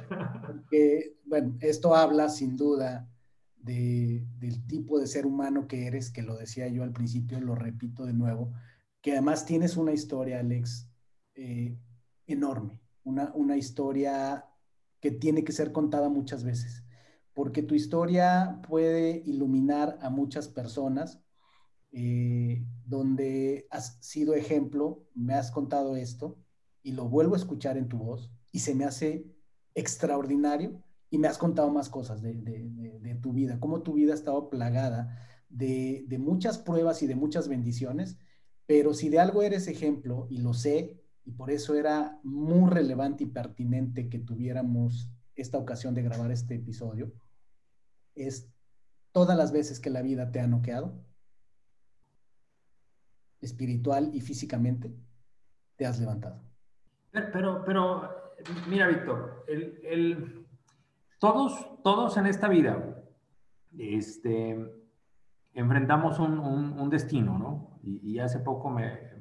[0.44, 3.08] Porque, bueno, esto habla sin duda
[3.56, 7.54] de, del tipo de ser humano que eres, que lo decía yo al principio, lo
[7.54, 8.52] repito de nuevo,
[9.00, 10.90] que además tienes una historia, Alex,
[11.36, 11.78] eh,
[12.26, 14.44] enorme, una, una historia
[15.00, 16.84] que tiene que ser contada muchas veces,
[17.34, 21.22] porque tu historia puede iluminar a muchas personas,
[21.92, 26.38] eh, donde has sido ejemplo, me has contado esto
[26.82, 29.26] y lo vuelvo a escuchar en tu voz y se me hace
[29.74, 34.16] extraordinario y me has contado más cosas de, de, tu vida, cómo tu vida ha
[34.16, 35.16] estado plagada
[35.48, 38.18] de, de muchas pruebas y de muchas bendiciones,
[38.66, 43.24] pero si de algo eres ejemplo, y lo sé, y por eso era muy relevante
[43.24, 47.12] y pertinente que tuviéramos esta ocasión de grabar este episodio,
[48.14, 48.50] es
[49.12, 51.04] todas las veces que la vida te ha noqueado,
[53.42, 54.96] espiritual y físicamente,
[55.76, 56.40] te has levantado.
[57.10, 58.08] Pero, pero,
[58.66, 60.46] mira, Víctor, el,
[61.18, 63.04] todos, todos en esta vida
[63.76, 64.56] este,
[65.52, 67.80] enfrentamos un, destino, ¿no?
[67.82, 69.18] Y, hace poco me,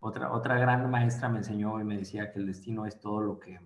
[0.00, 3.38] otra, otra gran maestra me enseñó y me decía que el destino es todo lo
[3.38, 3.60] que,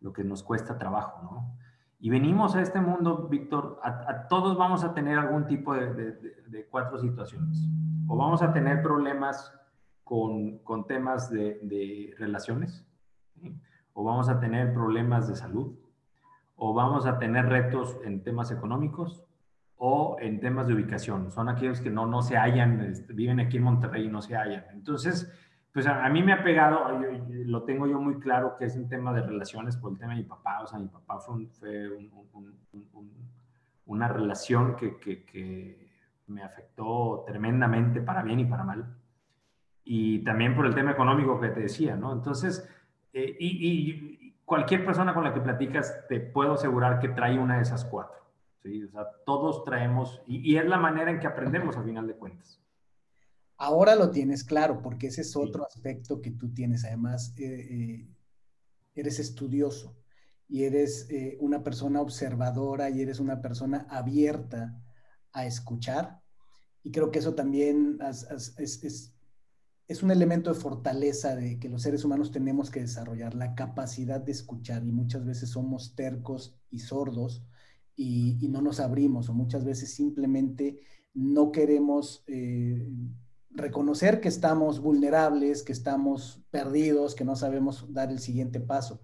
[0.00, 1.56] lo que nos cuesta trabajo, ¿no?
[1.98, 6.98] Y venimos a este mundo, Víctor, a, todos vamos a tener algún tipo de, cuatro
[6.98, 7.66] situaciones.
[8.06, 9.52] O vamos a tener problemas
[10.04, 12.86] con, con temas de, relaciones,
[13.94, 15.74] o vamos a tener problemas de salud,
[16.54, 19.24] o vamos a tener retos en temas económicos,
[19.78, 21.30] o en temas de ubicación.
[21.30, 24.36] Son aquellos que no, no se hallan, este, viven aquí en Monterrey y no se
[24.36, 24.64] hallan.
[24.72, 25.30] Entonces,
[25.76, 29.12] pues a, mí me ha pegado, lo tengo yo muy claro que es un tema
[29.12, 30.62] de relaciones por el tema de mi papá.
[30.62, 31.90] O sea, mi papá fue,
[33.84, 35.86] una relación que, que,
[36.28, 38.96] me afectó tremendamente para bien y para mal.
[39.84, 42.10] Y también por el tema económico que te decía, ¿no?
[42.10, 42.66] Entonces,
[43.12, 47.56] eh, y, y cualquier persona con la que platicas, te puedo asegurar que trae una
[47.56, 48.16] de esas cuatro.
[48.62, 48.82] ¿sí?
[48.82, 52.65] O sea, todos traemos, y, es la manera en que aprendemos a final de cuentas.
[53.56, 56.84] Ahora lo tienes claro, porque ese es otro aspecto que tú tienes.
[56.84, 58.08] Además, eh, eh,
[58.94, 59.96] eres estudioso
[60.48, 64.80] y eres eh, una persona observadora y eres una persona abierta
[65.32, 66.20] a escuchar.
[66.82, 67.98] Y creo que eso también
[68.58, 69.12] es,
[69.88, 74.20] es un elemento de fortaleza de que los seres humanos tenemos que desarrollar, la capacidad
[74.20, 74.84] de escuchar.
[74.84, 77.42] Y muchas veces somos tercos y sordos
[77.96, 80.80] y, no nos abrimos o muchas veces simplemente
[81.14, 82.88] no queremos eh,
[83.56, 89.00] reconocer que estamos vulnerables, que estamos perdidos, que no sabemos dar el siguiente paso.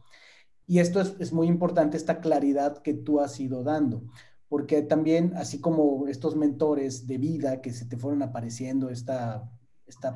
[0.67, 4.05] Y esto es, muy importante, esta claridad que tú has ido dando,
[4.49, 9.51] porque también, así como estos mentores de vida que se te fueron apareciendo, esta,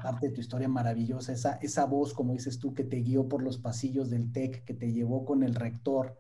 [0.03, 3.43] parte de tu historia maravillosa, esa, esa voz, como dices tú, que te guió por
[3.43, 6.19] los pasillos del TEC, que te llevó con el rector,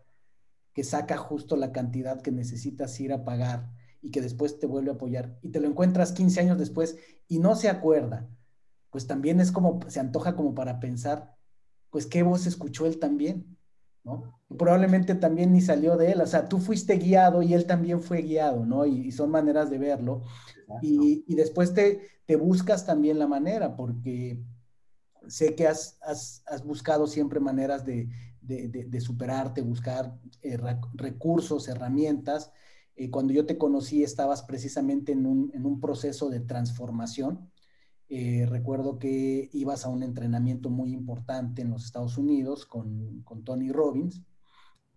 [0.73, 3.71] que saca justo la cantidad que necesitas ir a pagar
[4.07, 7.41] y que después te vuelve a apoyar y te lo encuentras 15 años después y
[7.41, 8.29] no se acuerda,
[8.91, 11.35] pues también es como, se antoja como para pensar,
[11.91, 13.59] pues qué voz escuchó él también,
[14.05, 14.39] ¿no?
[14.57, 18.23] Probablemente también ni salió de él, o sea, tú fuiste guiado y él también fue
[18.23, 18.87] guiado, ¿no?
[18.87, 20.23] Y, son maneras de verlo.
[20.83, 24.41] Y, y, después te, te buscas también la manera, porque
[25.27, 28.09] sé que has, has, has buscado siempre maneras de,
[28.41, 30.57] de, superarte, buscar eh,
[30.95, 32.53] recursos, herramientas.
[32.97, 37.51] Eh, cuando yo te conocí estabas precisamente en un, proceso de transformación.
[38.09, 43.71] Eh, recuerdo que ibas a un entrenamiento muy importante en los Estados Unidos con, Tony
[43.71, 44.23] Robbins.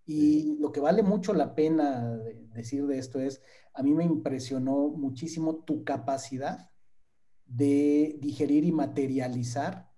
[0.06, 2.16] Y lo que vale mucho la pena
[2.54, 3.42] decir de esto es,
[3.74, 6.70] a mí me impresionó muchísimo tu capacidad
[7.46, 9.90] de digerir y materializar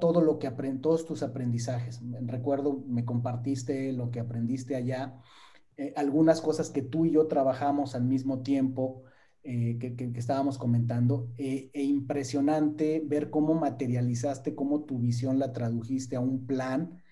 [0.00, 2.00] todo lo que aprendí, todos tus aprendizajes.
[2.22, 5.20] Recuerdo, me compartiste lo que aprendiste allá,
[5.76, 9.02] eh, algunas cosas que tú y yo trabajamos al mismo tiempo,
[9.42, 16.16] eh, que, estábamos comentando, eh, e impresionante ver cómo materializaste, cómo tu visión la tradujiste
[16.16, 17.02] a un plan,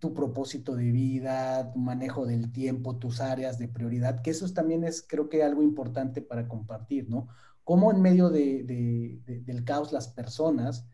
[0.00, 4.84] tu propósito de vida, tu manejo del tiempo, tus áreas de prioridad, que eso también
[4.84, 7.28] es, creo que, algo importante para compartir, ¿no?
[7.64, 10.86] Cómo en medio del caos las personas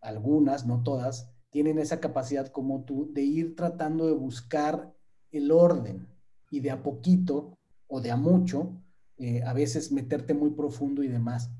[0.00, 4.92] algunas, no todas, tienen esa capacidad como tú de ir tratando de buscar
[5.32, 6.06] el orden
[6.50, 8.82] y de a poquito o de a mucho,
[9.16, 11.50] eh, a veces meterte muy profundo y demás.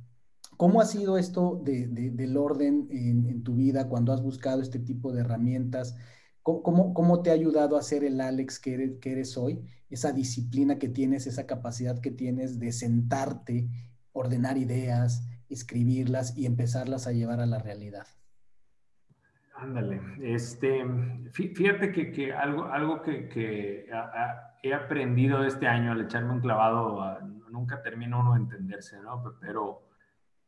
[0.56, 5.20] ¿Cómo ha sido esto del orden en, tu vida cuando has buscado este tipo de
[5.20, 5.96] herramientas?
[6.42, 9.62] ¿Cómo, te ha ayudado a ser el Alex que eres hoy?
[9.88, 13.68] Esa disciplina que tienes, esa capacidad que tienes de sentarte,
[14.12, 18.06] ordenar ideas, escribirlas y empezarlas a llevar a la realidad.
[19.60, 20.86] Ándale, este,
[21.32, 23.90] fíjate que, algo, algo que,
[24.62, 27.18] he aprendido este año al echarme un clavado,
[27.50, 29.22] nunca termina uno de entenderse, ¿no?
[29.40, 29.82] Pero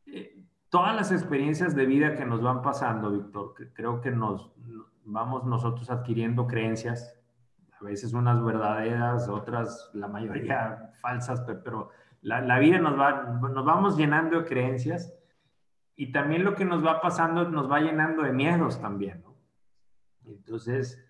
[0.05, 4.49] eh, todas las experiencias de vida que nos van pasando, Víctor, creo que nos
[5.03, 7.19] vamos nosotros adquiriendo creencias,
[7.79, 11.89] a veces unas verdaderas, otras, la mayoría falsas, pero
[12.21, 15.13] la, vida nos va, nos vamos llenando de creencias
[15.95, 19.23] y también lo que nos va pasando nos va llenando de miedos también.
[20.25, 21.03] Entonces,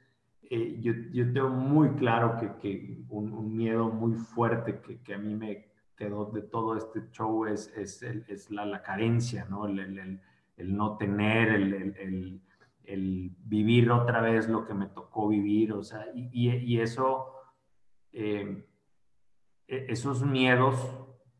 [0.50, 5.18] eh, yo, yo, tengo muy claro que, que un, miedo muy fuerte que, que, a
[5.18, 9.66] mí me quedó de todo este show es, es, es la, la, carencia, ¿no?
[9.66, 9.80] El,
[10.58, 12.42] el, no tener, el,
[12.84, 17.34] el, vivir otra vez lo que me tocó vivir, o sea, y, y, eso...
[18.12, 18.68] Eh,
[19.72, 20.76] e, esos miedos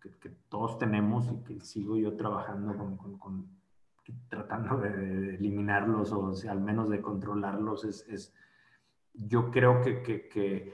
[0.02, 2.76] que, todos tenemos y que sigo yo trabajando
[3.20, 3.48] con,
[4.28, 8.34] tratando de, eliminarlos o al menos de controlarlos, es,
[9.14, 10.74] yo creo que, que,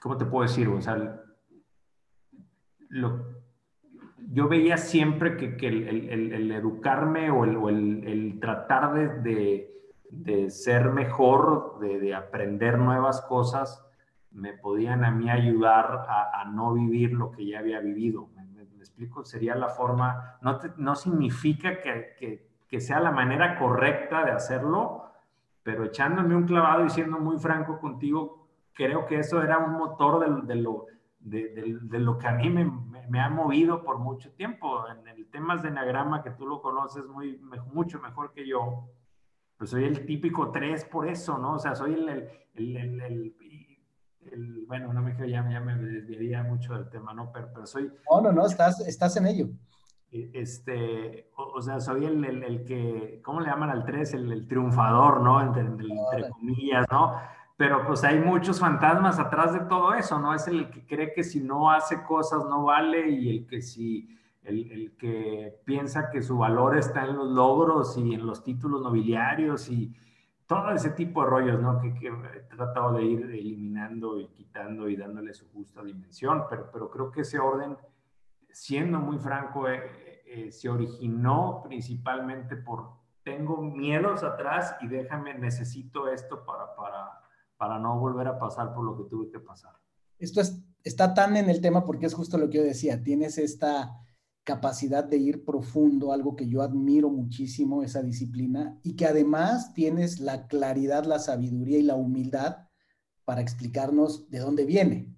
[0.00, 0.68] ¿cómo te puedo decir?
[0.68, 1.22] O sea,
[2.88, 3.38] lo,
[4.30, 9.70] yo veía siempre que, el, educarme o el, tratar de,
[10.10, 13.84] de, ser mejor, de, aprender nuevas cosas,
[14.38, 18.28] me podían a mí ayudar a, no vivir lo que ya había vivido.
[18.34, 19.24] ¿Me, explico?
[19.24, 25.04] Sería la forma, no, no significa que, que, sea la manera correcta de hacerlo,
[25.62, 30.46] pero echándome un clavado y siendo muy franco contigo, creo que eso era un motor
[30.46, 30.86] de, lo,
[31.18, 32.70] de, lo que a mí me,
[33.08, 34.84] me, ha movido por mucho tiempo.
[34.88, 37.40] En el temas de enagrama, que tú lo conoces muy,
[37.72, 38.88] mucho mejor que yo,
[39.56, 41.54] pues soy el típico 3 por eso, ¿no?
[41.54, 42.08] O sea, soy el,
[42.54, 43.34] el, el
[44.66, 47.30] bueno, no me quiero, ya, ya, me desviaría mucho del tema, ¿no?
[47.32, 47.92] Pero, pero, soy...
[48.10, 49.48] No, no, no, estás, estás en ello.
[50.10, 54.14] E, este, o, sea, soy el, el, que, ¿cómo le llaman al 3?
[54.14, 55.40] El, triunfador, ¿no?
[55.40, 57.14] Entre, entre comillas, ¿no?
[57.58, 60.32] pero pues hay muchos fantasmas atrás de todo eso, ¿no?
[60.32, 64.16] Es el que cree que si no hace cosas no vale y el que si,
[64.44, 68.80] el, el, que piensa que su valor está en los logros y en los títulos
[68.80, 69.92] nobiliarios y
[70.48, 71.80] todo ese tipo de rollos, ¿no?
[71.80, 76.68] Que, que he tratado de ir eliminando y quitando y dándole su justa dimensión, pero,
[76.72, 77.76] pero creo que ese orden,
[78.50, 86.08] siendo muy franco, eh, eh, se originó principalmente por tengo miedos atrás y déjame, necesito
[86.08, 87.18] esto para, para
[87.58, 89.72] para no volver a pasar por lo que tuve que pasar.
[90.18, 93.36] Esto es, está tan en el tema porque es justo lo que yo decía, tienes
[93.36, 94.00] esta
[94.48, 100.20] capacidad de ir profundo, algo que yo admiro muchísimo, esa disciplina, y que además tienes
[100.20, 102.56] la claridad, la sabiduría y la humildad
[103.26, 105.14] para explicarnos de dónde viene.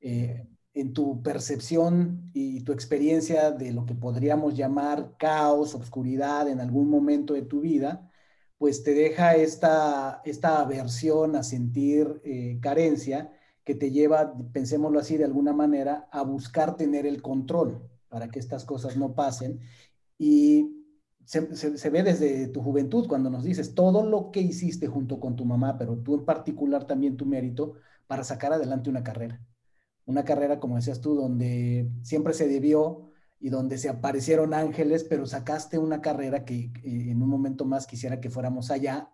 [0.00, 6.58] Eh, en tu percepción y tu experiencia de lo que podríamos llamar caos, obscuridad en
[6.58, 8.10] algún momento de tu vida,
[8.58, 13.30] pues te deja esta, esta aversión a sentir eh, carencia
[13.62, 18.38] que te lleva, pensémoslo así de alguna manera, a buscar tener el control para que
[18.38, 19.58] estas cosas no pasen.
[20.18, 20.84] Y
[21.24, 25.34] se, se, ve desde tu juventud cuando nos dices todo lo que hiciste junto con
[25.34, 27.72] tu mamá, pero tú en particular también tu mérito
[28.06, 29.40] para sacar adelante una carrera.
[30.04, 35.24] Una carrera, como decías tú, donde siempre se debió y donde se aparecieron ángeles, pero
[35.24, 39.10] sacaste una carrera que eh, en un momento más quisiera que fuéramos allá.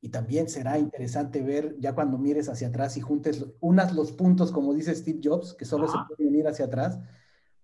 [0.00, 4.52] y también será interesante ver ya cuando mires hacia atrás y juntes unas los puntos,
[4.52, 7.00] como dice Steve Jobs, que solo se pueden ir hacia atrás,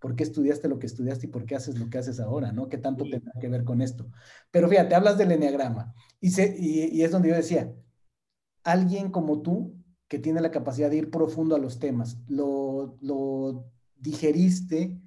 [0.03, 2.69] por qué estudiaste lo que estudiaste y por qué haces lo que haces ahora, ¿no?
[2.69, 4.11] ¿Qué tanto tendrá que ver con esto?
[4.51, 7.73] Pero fíjate, hablas del enneagrama y, y, es donde yo decía,
[8.65, 9.77] alguien como tú
[10.09, 15.01] que tiene la capacidad de ir profundo a los temas, lo, lo digeriste,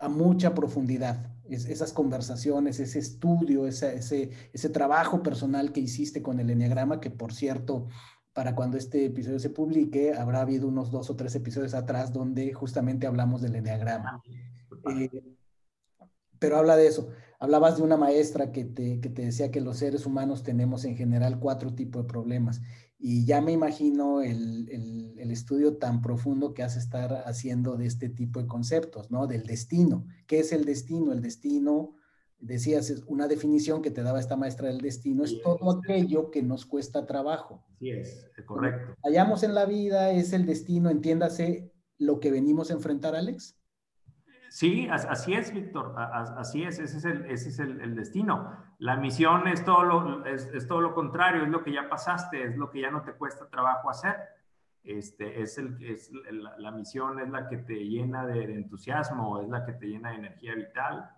[0.00, 1.30] a mucha profundidad.
[1.48, 3.96] esas conversaciones, ese estudio, ese,
[4.52, 7.86] ese, trabajo personal que hiciste con el Enneagrama, que por cierto,
[8.34, 12.52] para cuando este episodio se publique, habrá habido unos dos o tres episodios atrás donde
[12.52, 14.20] justamente hablamos del Enneagrama.
[14.90, 15.08] Eh,
[16.38, 17.08] pero habla de eso.
[17.38, 20.96] Hablabas de una maestra que te, que te decía que los seres humanos tenemos en
[20.96, 22.60] general cuatro tipos de problemas
[22.98, 28.08] y ya me imagino el, el, estudio tan profundo que hace estar haciendo de este
[28.08, 29.26] tipo de conceptos, ¿no?
[29.26, 30.06] Del destino.
[30.26, 31.12] ¿Qué es el destino?
[31.12, 31.96] El destino,
[32.38, 36.42] decías, es una definición que te daba esta maestra del destino, es todo aquello que
[36.42, 37.64] nos cuesta trabajo.
[37.78, 38.94] Sí, es, correcto.
[39.02, 43.58] Hallamos en la vida, es el destino, entiéndase lo que venimos a enfrentar, Alex.
[44.54, 48.56] Sí, así es, Víctor, así es, ese es, el, ese es el, destino.
[48.78, 52.56] La misión es todo, lo, es, todo lo contrario, es lo que ya pasaste, es
[52.56, 54.14] lo que ya no te cuesta trabajo hacer.
[54.84, 56.08] Este, es el, es
[56.58, 60.18] la, misión es la que te llena de, entusiasmo, es la que te llena de
[60.18, 61.10] energía vital.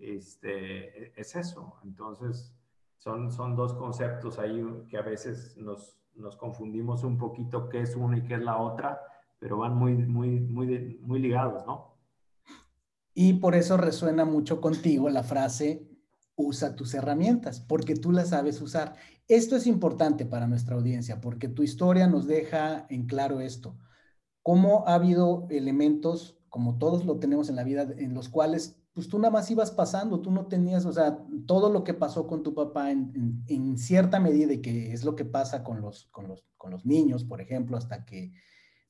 [0.00, 1.76] Este, es eso.
[1.84, 2.54] Entonces,
[2.96, 7.94] son, son dos conceptos ahí que a veces nos, nos confundimos un poquito qué es
[7.94, 9.00] una y qué es la otra,
[9.38, 11.96] pero van muy, muy, muy, muy ligados, ¿no?
[13.14, 15.88] Y por eso resuena mucho contigo la frase,
[16.36, 18.96] usa tus herramientas, porque tú las sabes usar.
[19.28, 23.76] Esto es importante para nuestra audiencia, porque tu historia nos deja en claro esto.
[24.42, 29.08] Cómo ha habido elementos, como todos lo tenemos en la vida, en los cuales pues
[29.08, 32.42] tú nada más ibas pasando, tú no tenías, o sea, todo lo que pasó con
[32.42, 36.28] tu papá en, en, cierta medida, y que es lo que pasa con los, con,
[36.28, 38.34] los, con los niños, por ejemplo, hasta que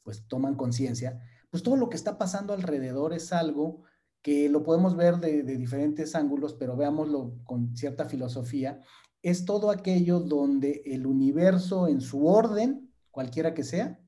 [0.03, 3.85] pues toman conciencia, pues todo lo que está pasando alrededor es algo
[4.21, 8.81] que lo podemos ver de, diferentes ángulos, pero veámoslo con cierta filosofía,
[9.23, 14.01] es todo aquello donde el universo en su orden, cualquiera que sea,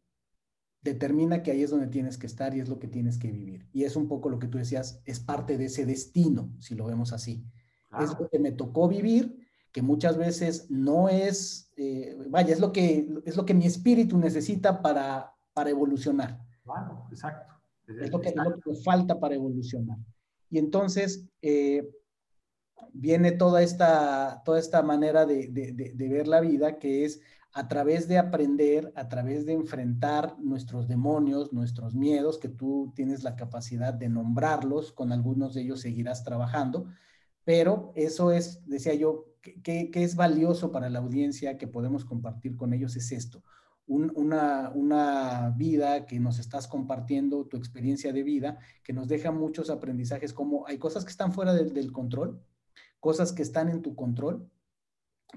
[0.83, 3.67] determina que ahí es donde tienes que estar y es lo que tienes que vivir.
[3.73, 6.87] Y es un poco lo que tú decías, es parte de ese destino, si lo
[6.87, 7.45] vemos así.
[8.01, 9.39] Es lo que me tocó vivir,
[9.71, 14.19] que muchas veces no es, eh, vaya, es lo, que, es lo que mi espíritu
[14.19, 16.41] necesita para, para evolucionar.
[16.65, 17.53] Claro, exacto.
[17.87, 18.35] Es lo que,
[18.67, 19.99] es falta para evolucionar.
[20.49, 21.89] Y entonces eh,
[22.93, 27.21] viene toda esta, toda esta manera de, de, ver la vida que es
[27.55, 33.23] a través de aprender, a través de enfrentar nuestros demonios, nuestros miedos, que tú tienes
[33.23, 36.87] la capacidad de nombrarlos, con algunos de ellos seguirás trabajando,
[37.45, 42.57] pero eso es, decía yo, que, que es valioso para la audiencia que podemos compartir
[42.57, 43.43] con ellos, es esto,
[43.87, 49.71] una, una, vida que nos estás compartiendo, tu experiencia de vida, que nos deja muchos
[49.71, 52.41] aprendizajes, como hay cosas que están fuera del control,
[53.01, 54.49] cosas que están en tu control,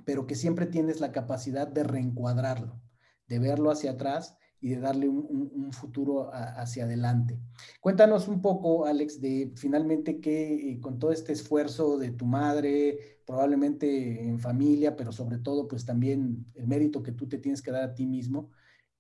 [0.04, 2.82] pero que siempre tienes la capacidad de reencuadrarlo,
[3.28, 7.40] de verlo hacia atrás y de darle un, futuro hacia adelante.
[7.82, 13.22] Cuéntanos un poco, Alex, de finalmente qué, eh, con todo este esfuerzo de tu madre,
[13.26, 17.72] probablemente en familia, pero sobre todo, pues también el mérito que tú te tienes que
[17.72, 18.52] dar a ti mismo,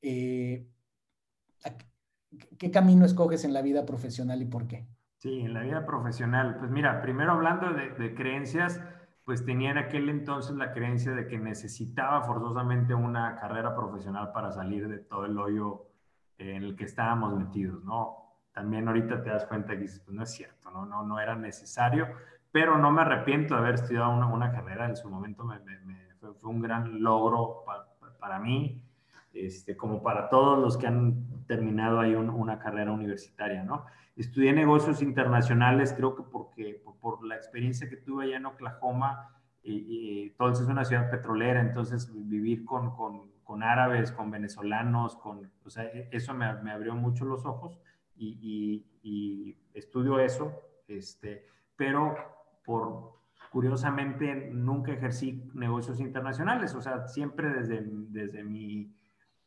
[0.02, 0.68] eh,
[2.60, 4.88] ¿qué camino escoges en la vida profesional y por qué?
[5.18, 6.58] Sí, en la vida profesional.
[6.60, 8.80] Pues mira, primero hablando de creencias,
[9.26, 14.52] pues tenía en aquel entonces la creencia de que necesitaba forzosamente una carrera profesional para
[14.52, 15.88] salir de todo el hoyo
[16.38, 18.18] en el que estábamos metidos, ¿no?
[18.54, 20.86] También ahorita te das cuenta que pues no es cierto, ¿no?
[20.86, 22.08] No, no era necesario,
[22.52, 25.60] pero no me arrepiento de haber estudiado una, carrera, en su momento me,
[26.20, 27.64] fue, un gran logro
[28.20, 28.85] para mí,
[29.36, 33.86] este, como para todos los que han terminado ahí una carrera universitaria, ¿no?
[34.16, 39.30] Estudié negocios internacionales, creo que porque por, la experiencia que tuve allá en Oklahoma,
[39.62, 45.52] y, entonces es una ciudad petrolera, entonces vivir con, con, con árabes, con venezolanos, con,
[45.66, 47.80] o sea, e, eso me, me abrió mucho los ojos
[48.16, 50.54] y, y, estudio eso,
[50.88, 52.16] este, pero
[52.64, 53.20] por,
[53.52, 58.96] curiosamente nunca ejercí negocios internacionales, o sea, siempre desde, desde mi,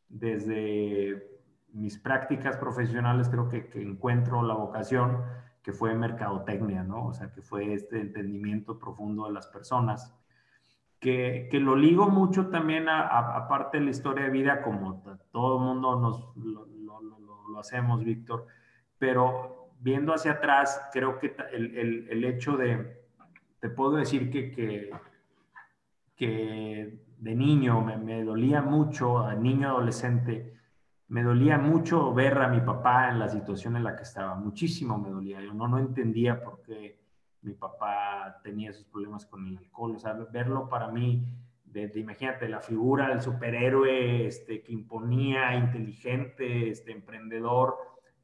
[0.09, 1.39] desde
[1.73, 5.23] mis prácticas profesionales creo que, encuentro la vocación
[5.63, 7.07] que fue mercadotecnia, ¿no?
[7.07, 10.15] O sea, que fue este entendimiento profundo de las personas,
[10.99, 15.65] que, que lo ligo mucho también aparte de la historia de vida, como todo el
[15.65, 18.47] mundo nos, lo, lo, hacemos, Víctor,
[18.99, 22.99] pero viendo hacia atrás, creo que el, el, el hecho de,
[23.61, 24.91] te puedo decir que, que,
[26.17, 30.55] que de niño me, dolía mucho, niño adolescente,
[31.09, 34.99] me dolía mucho ver a mi papá en la situación en la que estaba, muchísimo
[34.99, 35.41] me dolía.
[35.41, 37.01] Yo no, no entendía por qué
[37.43, 41.27] mi papá tenía esos problemas con el alcohol, o sea, verlo para mí,
[41.65, 47.77] de, imagínate, la figura del superhéroe este, que imponía, inteligente, este, emprendedor,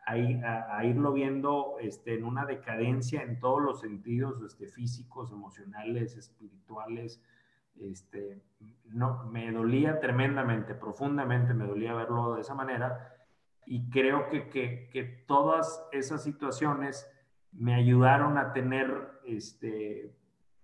[0.06, 6.16] a, a, irlo viendo este, en una decadencia en todos los sentidos, este, físicos, emocionales,
[6.16, 7.22] espirituales,
[7.80, 8.42] este,
[8.86, 13.14] no, me dolía tremendamente, profundamente me dolía verlo de esa manera
[13.66, 17.10] y creo que, que, que todas esas situaciones
[17.52, 20.14] me ayudaron a tener, este,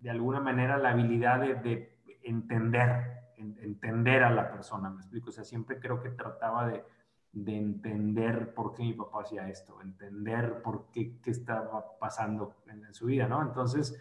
[0.01, 5.33] de alguna manera, la habilidad de, de entender, entender a la persona, me explico, o
[5.33, 6.85] sea, siempre creo que trataba de,
[7.33, 12.85] de entender por qué mi papá hacía esto, entender por qué, qué estaba pasando en,
[12.85, 13.41] en su vida, ¿no?
[13.41, 14.01] Entonces,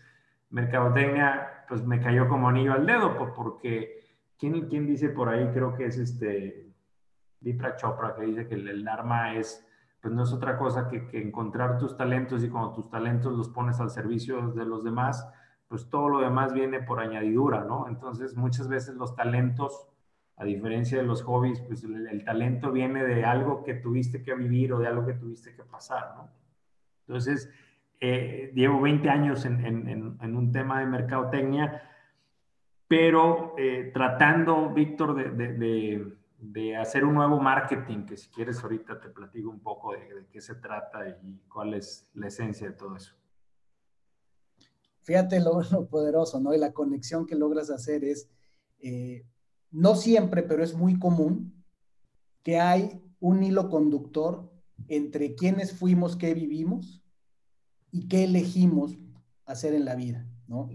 [0.50, 4.00] mercadotecnia, pues me cayó como anillo al dedo, porque
[4.38, 5.50] ¿quién, quién dice por ahí?
[5.54, 6.74] Creo que es este
[7.42, 9.66] Vipra Chopra, que dice que el, arma es,
[10.02, 13.50] pues no es otra cosa que, que, encontrar tus talentos y cuando tus talentos los
[13.50, 15.28] pones al servicio de los demás,
[15.68, 17.88] pues todo lo demás viene por añadidura, ¿no?
[17.88, 19.88] Entonces, muchas veces los talentos,
[20.36, 24.34] a diferencia de los hobbies, pues el, el talento viene de algo que tuviste que
[24.34, 26.30] vivir o de algo que tuviste que pasar, ¿no?
[27.08, 27.50] Entonces,
[28.02, 31.84] eh, llevo 20 años en, un tema de mercadotecnia,
[32.88, 39.50] pero eh, tratando, Víctor, de, hacer un nuevo marketing, que si quieres ahorita te platico
[39.50, 43.14] un poco de, qué se trata y cuál es la esencia de todo eso.
[45.02, 46.54] Fíjate lo, poderoso, ¿no?
[46.54, 48.30] Y la conexión que logras hacer es,
[48.80, 49.26] eh,
[49.72, 51.66] no siempre, pero es muy común
[52.44, 54.50] que hay un hilo conductor
[54.88, 56.99] entre quienes fuimos, qué vivimos
[57.92, 58.98] y qué elegimos
[59.46, 60.70] hacer en la vida, ¿no?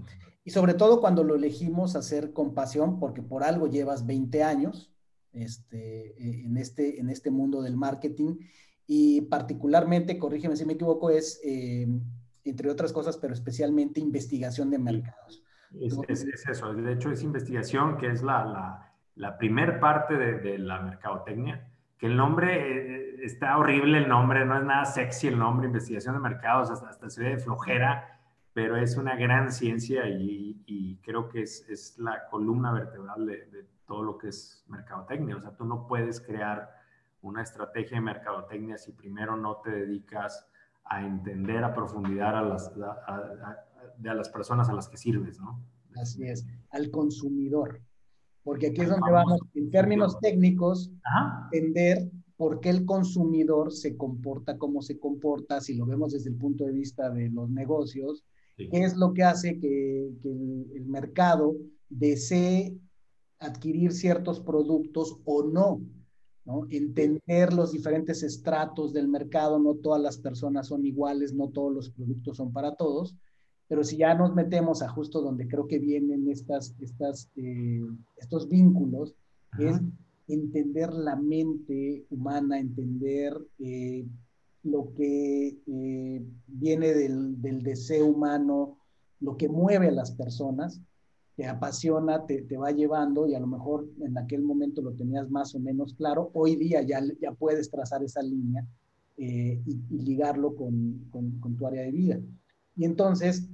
[0.45, 4.93] Y sobre todo cuando lo elegimos hacer con pasión, porque por algo llevas 20 años
[5.33, 8.37] este, eh, en, este, en este mundo del marketing
[8.87, 11.89] y particularmente, corrígeme si me equivoco, es, eh,
[12.45, 15.43] entre otras cosas, pero especialmente investigación de mercados.
[15.81, 15.97] Es,
[16.49, 20.83] eso, de hecho es investigación que es la, la, la primer parte de, de la
[20.83, 21.69] mercadotecnia
[22.01, 26.20] el nombre eh, está horrible, el nombre, no es nada sexy el nombre, investigación de
[26.20, 28.20] mercados, hasta, hasta se ve flojera,
[28.53, 34.03] pero es una gran ciencia y, creo que es, es, la columna vertebral de, todo
[34.03, 35.36] lo que es mercadotecnia.
[35.36, 36.70] O sea, tú no puedes crear
[37.20, 40.49] una estrategia de mercadotecnia si primero no te dedicas
[40.84, 42.72] a entender a profundidad a las,
[43.99, 45.61] de a las personas a las que sirves, ¿no?
[46.01, 47.80] Así es, al consumidor
[48.45, 50.92] porque aquí es donde vamos, en términos técnicos,
[51.51, 56.36] entender por qué el consumidor se comporta como se comporta, si lo vemos desde el
[56.36, 58.24] punto de vista de los negocios,
[58.57, 61.57] qué es lo que hace que, el, mercado
[61.88, 62.76] desee
[63.38, 65.80] adquirir ciertos productos o no.
[66.45, 66.66] ¿no?
[66.68, 71.90] Entender los diferentes estratos del mercado, no todas las personas son iguales, no todos los
[71.90, 73.16] productos son para todos,
[73.75, 77.85] pero si ya nos metemos a justo donde creo que vienen estas, estas, eh,
[78.16, 79.16] estos vínculos,
[79.59, 79.81] es
[80.29, 84.07] entender la mente humana, entender eh,
[84.62, 88.79] lo que eh, viene del, del, deseo humano,
[89.18, 90.81] lo que mueve a las personas,
[91.35, 95.29] te apasiona, te, te, va llevando y a lo mejor en aquel momento lo tenías
[95.31, 98.64] más o menos claro, hoy día ya, ya puedes trazar esa línea
[99.16, 102.20] y, y, ligarlo con, con, con tu área de vida.
[102.77, 103.49] Y entonces,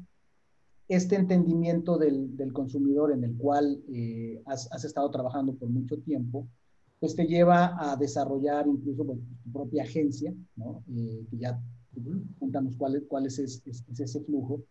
[0.90, 5.98] este entendimiento del, del consumidor en el cual eh, has, has, estado trabajando por mucho
[5.98, 6.48] tiempo,
[6.98, 10.82] pues te lleva a desarrollar incluso pues, tu propia agencia, ¿no?
[10.92, 11.62] Eh, que ya
[12.38, 14.64] cuéntanos cuál, cuál es, es, es, ese flujo,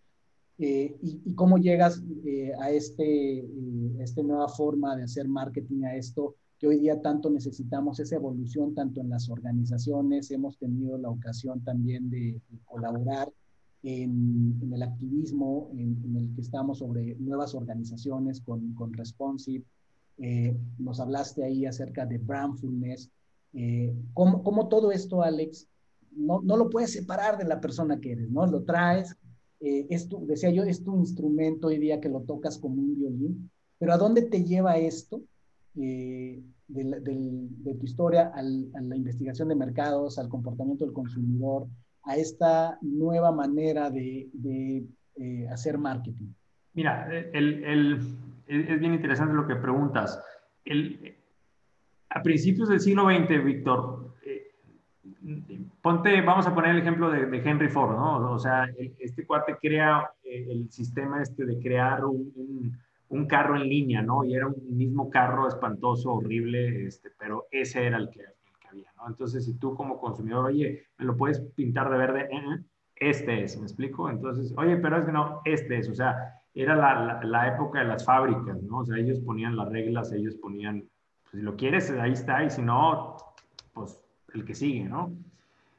[0.57, 5.84] eh, y, y, cómo llegas eh, a este, eh, esta nueva forma de hacer marketing,
[5.86, 10.97] a esto que hoy día tanto necesitamos, esa evolución tanto en las organizaciones, hemos tenido
[10.97, 13.32] la ocasión también de, de colaborar
[13.84, 19.64] en, en, el activismo, en, en, el que estamos sobre nuevas organizaciones con, con Responsive.
[20.18, 23.10] Eh, nos hablaste ahí acerca de brandfulness.
[23.54, 25.68] Eh, ¿cómo, ¿cómo, todo esto, Alex,
[26.12, 28.46] no, no, lo puedes separar de la persona que eres, ¿no?
[28.46, 29.16] Lo traes,
[29.62, 32.96] eh, es tu, decía yo, es tu instrumento hoy día que lo tocas como un
[32.96, 35.22] violín, pero ¿a dónde te lleva esto?
[35.76, 41.68] Eh, de, de, tu historia a la investigación de mercados, al comportamiento del consumidor,
[42.04, 44.30] a esta nueva manera de,
[45.16, 46.34] eh, hacer marketing?
[46.74, 50.22] Mira, es bien interesante lo que preguntas.
[52.10, 54.52] A principios del siglo XX, Víctor, eh,
[55.82, 58.32] ponte, vamos a poner el ejemplo de, Henry Ford, ¿no?
[58.32, 62.78] O sea, este cuate crea eh, el sistema este de crear un, un,
[63.10, 64.24] un, carro en línea, ¿no?
[64.24, 68.22] Y era un mismo carro espantoso, horrible, este, pero ese era el que
[68.95, 69.07] ¿no?
[69.07, 72.30] Entonces, si tú como consumidor, oye, ¿me lo puedes pintar de verde?
[72.95, 74.09] Este es, ¿me explico?
[74.09, 77.80] Entonces, oye, pero es que no, este es, o sea, era la, la, la, época
[77.80, 78.80] de las fábricas, ¿no?
[78.80, 80.84] O sea, ellos ponían las reglas, ellos ponían,
[81.24, 83.15] pues, si lo quieres, ahí está, y si no,
[83.74, 84.03] pues
[84.34, 85.13] el que sigue, ¿no?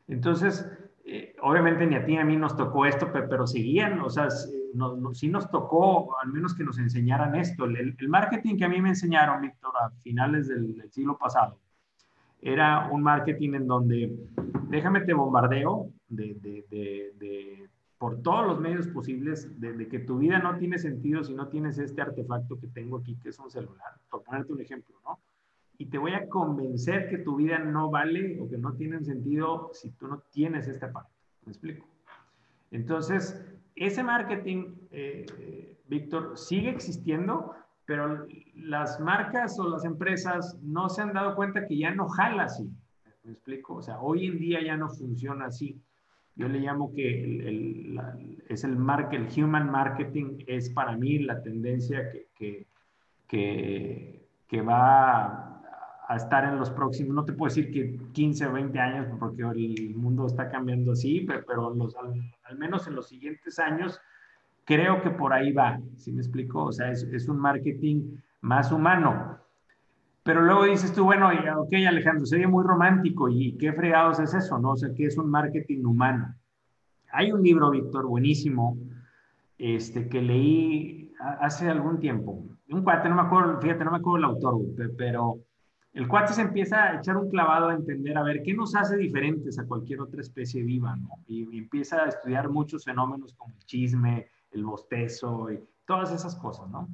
[0.09, 0.67] Entonces,
[1.05, 4.11] eh, obviamente ni a ti ni a mí nos tocó esto, pero, pero seguían, o
[4.11, 4.29] sea,
[4.75, 7.65] no, no, sí nos tocó al menos que nos enseñaran esto.
[7.65, 11.59] El, el, marketing que a mí me enseñaron, Víctor, a finales del, del siglo pasado,
[12.43, 14.17] era un marketing en donde
[14.69, 17.69] déjame te bombardeo de, de, de,
[17.99, 21.79] por todos los medios posibles de, que tu vida no tiene sentido si no tienes
[21.79, 25.19] este artefacto que tengo aquí, que es un celular, por ponerte un ejemplo, ¿no?
[25.77, 29.71] Y te voy a convencer que tu vida no vale o que no tiene sentido
[29.73, 31.13] si tú no tienes este aparato.
[31.47, 31.87] ¿Me explico?
[32.71, 33.43] Entonces,
[33.75, 37.55] ese marketing, eh, Víctor, sigue existiendo,
[37.91, 38.25] pero
[38.55, 42.71] las marcas o las empresas no se han dado cuenta que ya no jala así.
[43.25, 43.75] ¿Me explico?
[43.75, 45.77] O sea, hoy en día ya no funciona así.
[46.37, 48.17] Yo le llamo que el, el, la,
[48.49, 52.67] es el, market, el human marketing, es para mí la tendencia que, que,
[53.27, 55.61] que, que va
[56.07, 59.43] a estar en los próximos, no te puedo decir que 15 o 20 años, porque
[59.43, 64.01] el mundo está cambiando así, pero, pero los, al, al, menos en los siguientes años
[64.71, 66.67] Creo que por ahí va, ¿sí me explico?
[66.67, 69.37] O sea, es, es un marketing más humano.
[70.23, 74.61] Pero luego dices tú, bueno, ok, Alejandro, sería muy romántico y qué fregados es eso,
[74.61, 74.71] ¿no?
[74.71, 76.37] O sea, ¿qué es un marketing humano?
[77.11, 78.79] Hay un libro, Víctor, buenísimo,
[79.59, 82.41] este, que leí hace algún tiempo.
[82.69, 84.61] Un cuate, no me acuerdo, fíjate, no me acuerdo el autor,
[84.97, 85.41] pero
[85.95, 88.97] el cuate se empieza a echar un clavado a entender, a ver, ¿qué nos hace
[88.97, 91.09] diferentes a cualquier otra especie viva, ¿no?
[91.27, 96.69] Y empieza a estudiar muchos fenómenos como el chisme, el bostezo y todas esas cosas,
[96.71, 96.89] ¿no?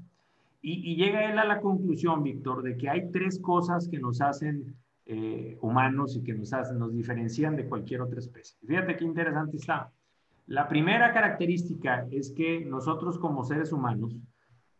[0.62, 4.20] Y, y llega él a la conclusión, Víctor, de que hay tres cosas que nos
[4.20, 8.58] hacen eh, humanos y que nos, hacen, nos diferencian de cualquier otra especie.
[8.66, 9.92] Fíjate qué interesante está.
[10.48, 14.16] La primera característica es que nosotros como seres humanos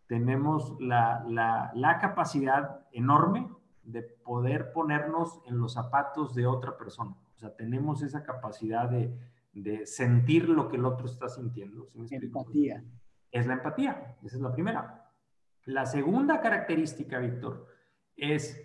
[0.09, 3.49] tenemos la, la, la capacidad enorme
[3.85, 7.15] de poder ponernos en los zapatos de otra persona.
[7.37, 9.13] O sea, tenemos esa capacidad de,
[9.57, 11.89] de sentir lo que el otro está sintiendo.
[12.07, 12.85] ¿sí empatía.
[13.33, 15.11] Es la empatía, esa es la primera.
[15.65, 17.67] La segunda característica, Víctor,
[18.17, 18.63] es,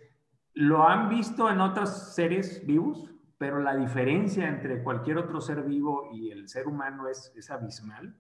[0.54, 6.10] lo han visto en otros seres vivos, pero la diferencia entre cualquier otro ser vivo
[6.12, 8.14] y el ser humano es, es abismal.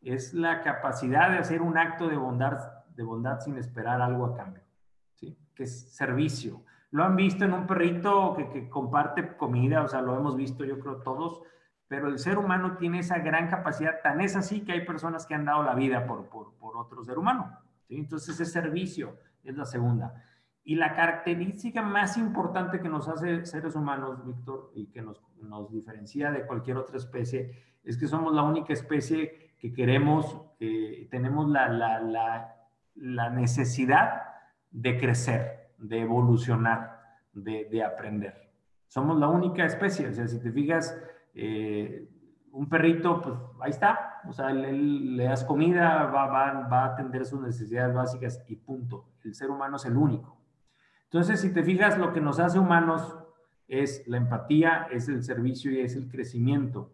[0.00, 4.36] Es la capacidad de hacer un acto de bondad, de bondad sin esperar algo a
[4.36, 4.62] cambio,
[5.14, 5.36] ¿sí?
[5.54, 6.64] que es servicio.
[6.92, 10.64] Lo han visto en un perrito que, que comparte comida, o sea, lo hemos visto
[10.64, 11.42] yo creo todos,
[11.92, 15.34] pero el ser humano tiene esa gran capacidad, tan es así que hay personas que
[15.34, 17.58] han dado la vida por, por, por otro ser humano.
[17.86, 17.98] ¿sí?
[17.98, 20.24] Entonces, ese servicio es la segunda.
[20.64, 25.70] Y la característica más importante que nos hace seres humanos, Víctor, y que nos, nos
[25.70, 31.50] diferencia de cualquier otra especie, es que somos la única especie que queremos, eh, tenemos
[31.50, 32.56] la, la, la,
[32.94, 34.22] la, necesidad
[34.70, 38.50] de crecer, de evolucionar, de, de, aprender.
[38.86, 40.98] Somos la única especie, o sea, si te fijas,
[41.34, 42.08] eh,
[42.52, 46.86] un perrito, pues ahí está, o sea, él, le das comida, va, va, va, a
[46.92, 49.08] atender sus necesidades básicas y punto.
[49.24, 50.38] El ser humano es el único.
[51.04, 53.18] Entonces, si te fijas, lo que nos hace humanos
[53.68, 56.92] es la empatía, es el servicio y es el crecimiento.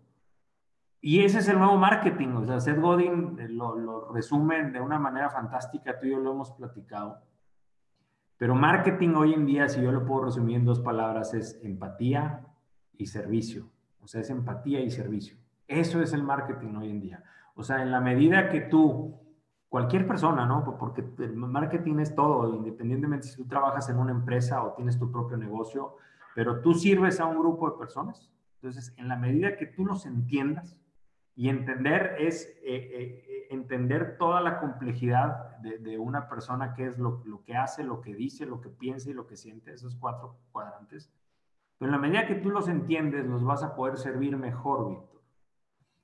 [1.01, 4.81] Y ese es el nuevo marketing, o sea, Seth Godin eh, lo, lo resume de
[4.81, 7.21] una manera fantástica, tú y yo lo hemos platicado.
[8.37, 12.47] Pero marketing hoy en día, si yo lo puedo resumir en dos palabras, es empatía
[12.97, 13.69] y servicio.
[14.09, 15.37] Sea, es empatía y servicio.
[15.67, 17.25] Eso es el marketing hoy en día.
[17.55, 19.21] O sea, en la medida que tú,
[19.69, 20.65] cualquier persona, ¿no?
[20.79, 25.13] Porque el marketing es todo, independientemente si tú trabajas en una empresa o tienes tu
[25.13, 25.97] propio negocio,
[26.35, 28.31] pero tú sirves a un grupo de personas.
[28.55, 30.81] Entonces, en la medida que tú los entiendas,
[31.37, 37.23] y entender es eh, eh, entender toda la complejidad de, una persona, que es lo,
[37.27, 40.39] lo, que hace, lo que dice, lo que piensa y lo que siente, esos cuatro
[40.51, 41.13] cuadrantes.
[41.79, 45.23] Pero en la medida que tú los entiendes, los vas a poder servir mejor, Víctor.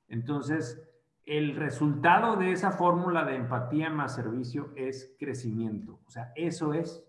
[0.08, 0.80] Entonces,
[1.26, 6.00] el resultado de esa fórmula de empatía más servicio es crecimiento.
[6.06, 7.02] O sea, eso es.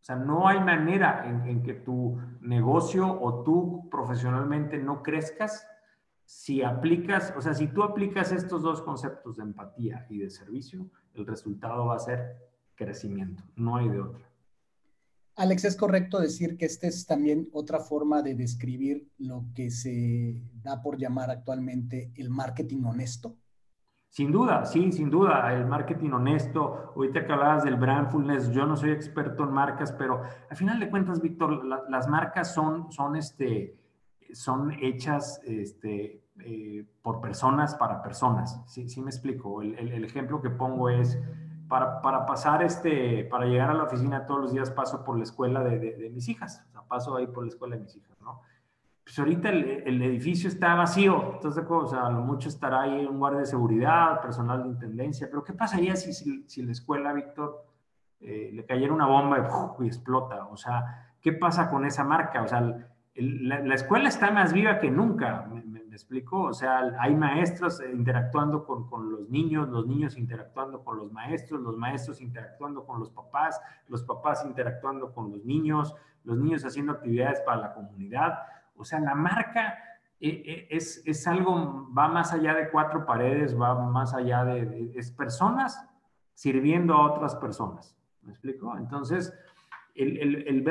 [0.00, 5.66] O sea, no hay manera en, que tu negocio o tú profesionalmente no crezcas
[6.24, 10.88] si aplicas, o sea, si tú aplicas estos dos conceptos de empatía y de servicio,
[11.14, 12.36] el resultado va a ser
[12.74, 13.42] crecimiento.
[13.56, 14.27] No hay de otra.
[15.38, 20.42] Alex, ¿es correcto decir que esta es también otra forma de describir lo que se
[20.64, 23.36] da por llamar actualmente el marketing honesto?
[24.08, 26.92] Sin duda, sí, sin duda, el marketing honesto.
[26.96, 30.90] Ahorita que hablabas del brandfulness, yo no soy experto en marcas, pero al final de
[30.90, 33.78] cuentas, Víctor, las marcas son, son, este,
[34.32, 38.60] son hechas este, eh, por personas para personas.
[38.66, 39.62] Sí, sí me explico.
[39.62, 41.16] El, el ejemplo que pongo es
[41.68, 45.24] para, para, pasar, este, para llegar a la oficina todos los días paso por la
[45.24, 48.18] escuela de, de, mis hijas, o sea, paso ahí por la escuela de mis hijas,
[48.20, 48.40] ¿no?
[49.04, 53.06] Pues ahorita el, el edificio está vacío, entonces, o sea, a lo mucho estará ahí
[53.06, 57.12] un guardia de seguridad, personal de intendencia, pero ¿qué pasaría si, si, si la escuela,
[57.12, 57.64] Víctor,
[58.20, 60.46] eh, le cayera una bomba y, y, explota?
[60.46, 62.42] O sea, ¿qué pasa con esa marca?
[62.42, 66.42] O sea, la, la, escuela está más viva que nunca, ¿me, me, me explico?
[66.42, 71.12] O sea, hay maestros eh, interactuando con, con, los niños, los niños interactuando con los
[71.12, 75.94] maestros, los maestros interactuando con los papás, los papás interactuando con los niños,
[76.24, 78.38] los niños haciendo actividades para la comunidad.
[78.76, 79.78] O sea, la marca
[80.20, 84.92] eh, eh, es, es, algo, va más allá de cuatro paredes, va más allá de,
[84.94, 85.84] es personas
[86.32, 87.96] sirviendo a otras personas.
[88.22, 88.76] ¿Me explico?
[88.76, 89.32] Entonces,
[89.94, 90.62] el, el, el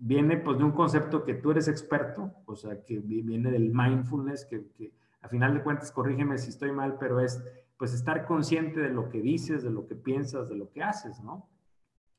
[0.00, 4.46] viene pues de un concepto que tú eres experto, o sea, que viene del mindfulness,
[4.46, 7.44] que, que, a final de cuentas, corrígeme si estoy mal, pero es
[7.76, 11.22] pues estar consciente de lo que dices, de lo que piensas, de lo que haces,
[11.22, 11.48] ¿no?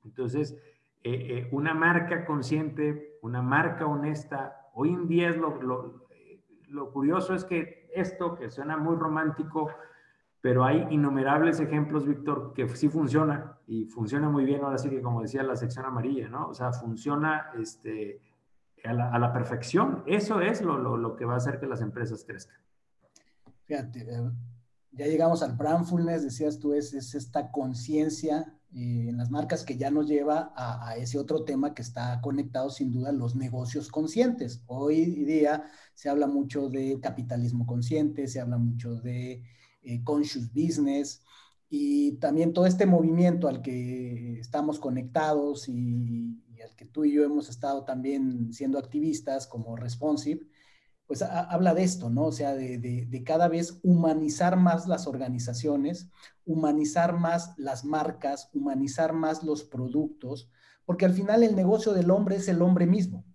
[0.06, 0.54] Entonces,
[1.04, 6.08] eh, eh, una marca consciente, una marca honesta, hoy en día es lo, lo,
[6.68, 9.70] lo curioso es que esto que suena muy romántico,
[10.42, 14.64] pero hay innumerables ejemplos, Víctor, que sí funciona y funciona muy bien.
[14.64, 16.48] Ahora sí que, como decía la sección amarilla, ¿no?
[16.48, 18.20] O sea, funciona este,
[18.84, 20.04] a, la, a la perfección.
[20.08, 22.58] Eso es lo, lo, lo, que va a hacer que las empresas crezcan.
[23.66, 24.32] Fíjate, eh,
[24.92, 29.78] ya llegamos al brandfulness, decías tú, es, es esta conciencia eh, en las marcas que
[29.78, 33.90] ya nos lleva a, a, ese otro tema que está conectado sin duda los negocios
[33.90, 34.64] conscientes.
[34.66, 39.44] Hoy día se habla mucho de capitalismo consciente, se habla mucho de
[39.84, 41.24] eh, Conscious Business
[41.70, 47.14] y también todo este movimiento al que estamos conectados y, y, al que tú y
[47.14, 50.46] yo hemos estado también siendo activistas como Responsive,
[51.08, 52.26] pues a, habla de esto, ¿no?
[52.26, 56.10] O sea, de, de, de, cada vez humanizar más las organizaciones,
[56.46, 60.50] humanizar más las marcas, humanizar más los productos,
[60.86, 63.26] porque al final el negocio del hombre es el hombre mismo.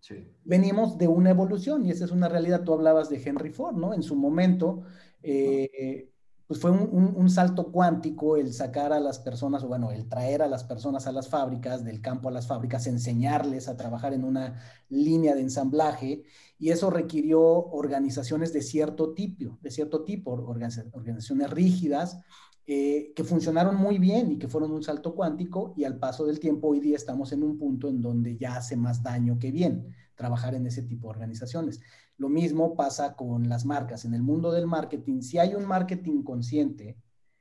[0.00, 0.34] Sí.
[0.44, 2.62] Venimos de una evolución y esa es una realidad.
[2.62, 3.92] Tú hablabas de Henry Ford, ¿no?
[3.94, 4.84] En su momento,
[5.22, 6.10] eh,
[6.48, 10.48] pues fue un, salto cuántico el sacar a las personas, o bueno, el traer a
[10.48, 14.58] las personas a las fábricas, del campo a las fábricas, enseñarles a trabajar en una
[14.88, 16.22] línea de ensamblaje,
[16.58, 22.18] y eso requirió organizaciones de cierto tipo, de cierto tipo, organizaciones rígidas,
[22.66, 26.40] eh, que funcionaron muy bien y que fueron un salto cuántico, y al paso del
[26.40, 29.94] tiempo hoy día estamos en un punto en donde ya hace más daño que bien
[30.14, 31.80] trabajar en ese tipo de organizaciones.
[32.18, 34.04] Lo mismo pasa con las marcas.
[34.04, 36.98] En el mundo del marketing, si hay un marketing consciente,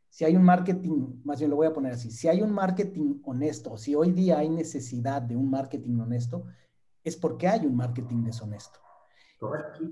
[0.10, 3.20] si hay un marketing, más bien lo voy a poner así, si hay un marketing
[3.24, 6.46] honesto, si hoy día hay necesidad de un marketing honesto,
[7.04, 8.80] es porque hay un marketing deshonesto.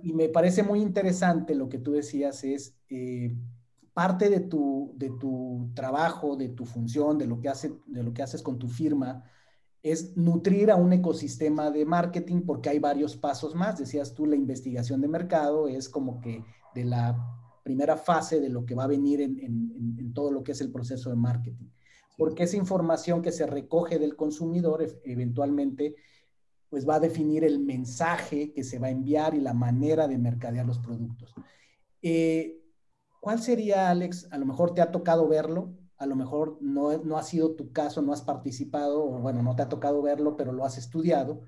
[0.02, 3.36] Y, me parece muy interesante lo que tú decías, es eh,
[3.94, 8.14] parte de tu, de tu trabajo, de tu función, de lo, que hace, de lo
[8.14, 9.24] que haces con tu firma,
[9.86, 13.78] es nutrir a un ecosistema de marketing porque hay varios pasos más.
[13.78, 17.16] Decías tú, la investigación de mercado es como que de la
[17.64, 21.12] primera fase de lo que va a venir en, todo lo que es el proceso
[21.12, 21.68] de marketing.
[22.18, 25.96] Porque esa información que se recoge del consumidor eventualmente
[26.68, 30.18] pues va a definir el mensaje que se va a enviar y la manera de
[30.18, 31.36] mercadear los productos.
[32.02, 32.60] Eh,
[33.22, 34.30] ¿Cuál sería, Alex?
[34.32, 37.72] A lo mejor te ha tocado verlo, a lo mejor no, no ha sido tu
[37.72, 41.42] caso, no has participado, o bueno, no te ha tocado verlo, pero lo has estudiado.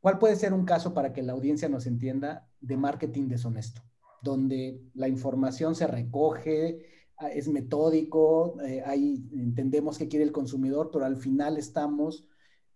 [0.00, 3.82] ¿Cuál puede ser un caso para que la audiencia nos entienda de marketing deshonesto?
[4.22, 6.86] donde la información se recoge,
[7.16, 12.26] ah, es metódico, eh, ahí entendemos qué quiere el consumidor, pero al final estamos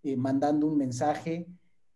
[0.03, 1.49] eh, mandando un mensaje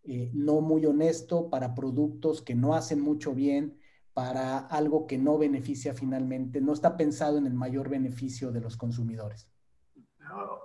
[0.04, 3.77] eh, no muy honesto para productos que no hacen mucho bien,
[4.18, 8.76] para algo que no beneficia finalmente, no está pensado en el mayor beneficio de los
[8.76, 9.48] consumidores.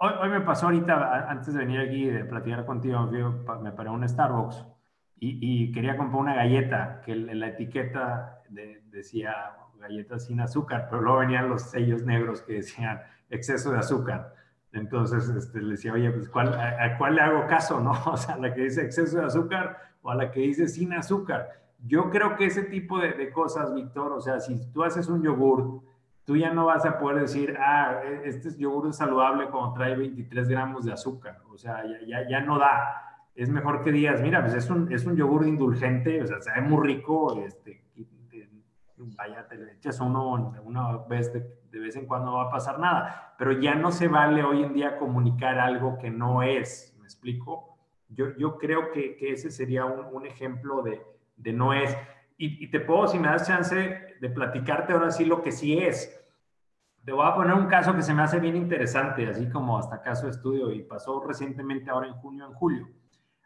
[0.02, 3.08] Hoy, me pasó ahorita, antes de venir aquí de platicar contigo,
[3.62, 4.66] me paré un Starbucks
[5.20, 8.42] y, quería comprar una galleta que la etiqueta
[8.90, 9.36] decía
[9.80, 14.34] galletas sin azúcar, pero luego venían los sellos negros que decían exceso de azúcar.
[14.72, 17.92] Entonces este, le decía, oye, pues ¿cuál, a, cuál le hago caso, no?
[18.08, 20.92] O sea, a la que dice exceso de azúcar o a la que dice sin
[20.94, 21.63] azúcar.
[21.86, 25.82] Yo creo que ese tipo de, cosas, Víctor, o sea, si tú haces un yogur,
[26.26, 29.96] tú ya no vas a poder decir, ah, e, este yogur es saludable cuando trae
[29.96, 31.42] 23 gramos de azúcar.
[31.52, 33.04] O sea, ya, ya, ya no da
[33.36, 36.62] es mejor que digas, mira, pues es un, es un yogur indulgente, o sea, sabe
[36.62, 37.84] muy rico, este,
[39.18, 42.80] vaya, te le echas uno una vez de, vez en cuando no va a pasar
[42.80, 47.06] nada, pero ya no se vale hoy en día comunicar algo que no es, ¿me
[47.06, 47.78] explico?
[48.10, 51.02] Yo, yo creo que, que ese sería un, un ejemplo de,
[51.36, 51.96] de, no es.
[52.38, 56.20] Y, te puedo, si me das chance, de platicarte ahora sí lo que sí es.
[57.06, 60.02] Te voy a poner un caso que se me hace bien interesante, así como hasta
[60.02, 62.88] caso estudio, y pasó recientemente ahora en junio, en julio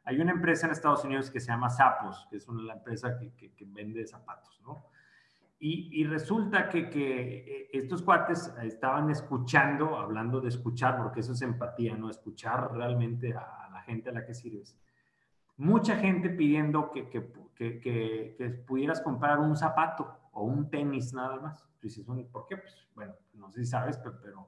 [0.07, 3.33] hay una empresa en Estados Unidos que se llama Zappos, que es una empresa que,
[3.33, 4.85] que, vende zapatos, ¿no?
[5.59, 11.33] Y, y resulta que, que, eh, estos cuates estaban escuchando, hablando de escuchar, porque eso
[11.33, 12.09] es empatía, ¿no?
[12.09, 14.79] Escuchar realmente a, la gente a la que sirves.
[15.57, 17.29] Mucha gente pidiendo que, que,
[18.65, 21.63] pudieras comprar un zapato o un tenis nada más.
[21.79, 22.57] Tú dices, ¿por qué?
[22.57, 24.47] Pues bueno, no sé si sabes, pero, pero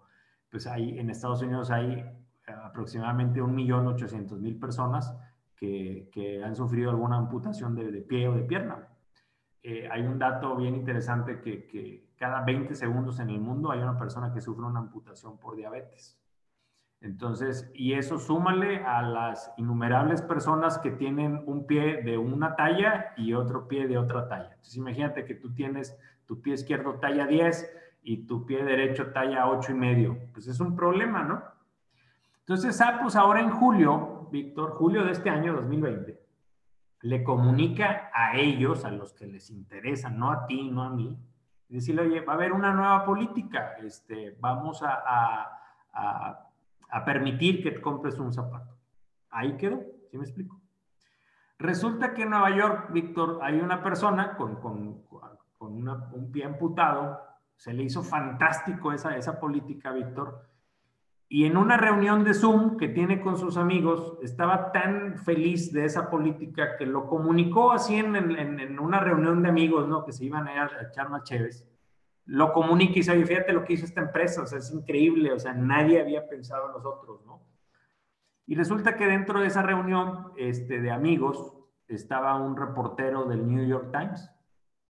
[0.49, 2.05] pues hay, en Estados Unidos hay
[2.47, 5.15] aproximadamente 1.800.000 personas
[5.55, 8.87] que, han sufrido alguna amputación de, pie o de pierna.
[9.61, 13.79] Eh, hay un dato bien interesante que, que, cada 20 segundos en el mundo hay
[13.79, 16.19] una persona que sufre una amputación por diabetes.
[17.01, 23.13] Entonces, y eso súmale a las innumerables personas que tienen un pie de una talla
[23.15, 24.49] y otro pie de otra talla.
[24.51, 27.71] Entonces, imagínate que tú tienes tu pie izquierdo talla 10
[28.03, 30.17] y tu pie derecho talla 8 y medio.
[30.33, 31.41] Pues es un problema, ¿no?
[32.39, 36.19] Entonces, pues ahora en julio Víctor, julio de este año 2020,
[37.01, 41.17] le comunica a ellos, a los que les interesa, no a ti, no a mí,
[41.67, 46.48] decirle, oye, va a haber una nueva política, este, vamos a,
[47.05, 48.77] permitir que compres un zapato.
[49.29, 50.59] Ahí quedó, ¿sí me explico?
[51.57, 54.59] Resulta que en Nueva York, Víctor, hay una persona con,
[55.59, 57.19] un pie amputado,
[57.55, 60.49] se le hizo fantástico esa, esa política, Víctor,
[61.31, 65.85] y en una reunión de Zoom que tiene con sus amigos, estaba tan feliz de
[65.85, 70.03] esa política que lo comunicó así en, en, una reunión de amigos, ¿no?
[70.03, 71.68] Que se iban a, a echar más chéves.
[72.29, 75.31] Lo comunica y dice, oye, fíjate lo que hizo esta empresa, o sea, es increíble,
[75.31, 77.41] o sea, nadie había pensado en nosotros, ¿no?
[78.45, 81.55] Y resulta que dentro de esa reunión este, de amigos
[81.87, 84.29] estaba un reportero del New York Times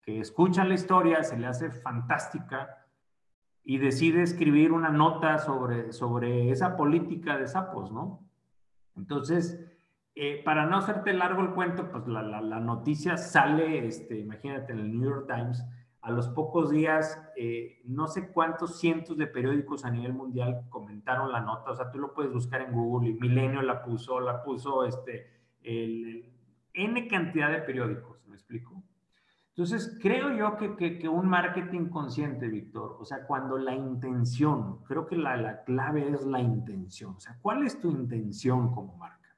[0.01, 2.85] que escucha la historia, se le hace fantástica
[3.65, 8.25] y decide escribir una nota sobre, sobre esa política de sapos, ¿no?
[8.95, 9.59] Entonces,
[10.13, 14.79] eh, para no hacerte largo el cuento, pues la, la, noticia sale, este, imagínate, en
[14.79, 15.65] el New York Times,
[16.05, 21.31] a los pocos días, eh, no sé cuántos cientos de periódicos a nivel mundial comentaron
[21.31, 24.43] la nota, o sea, tú lo puedes buscar en Google y Milenio la puso, la
[24.43, 25.31] puso este,
[25.63, 26.31] el
[26.75, 28.83] N cantidad de periódicos, ¿me explico?
[29.49, 35.15] Entonces, creo yo que, un marketing consciente, Víctor, o sea, cuando la intención, creo que
[35.15, 39.35] la, clave es la intención, o sea, ¿cuál es tu intención como marca?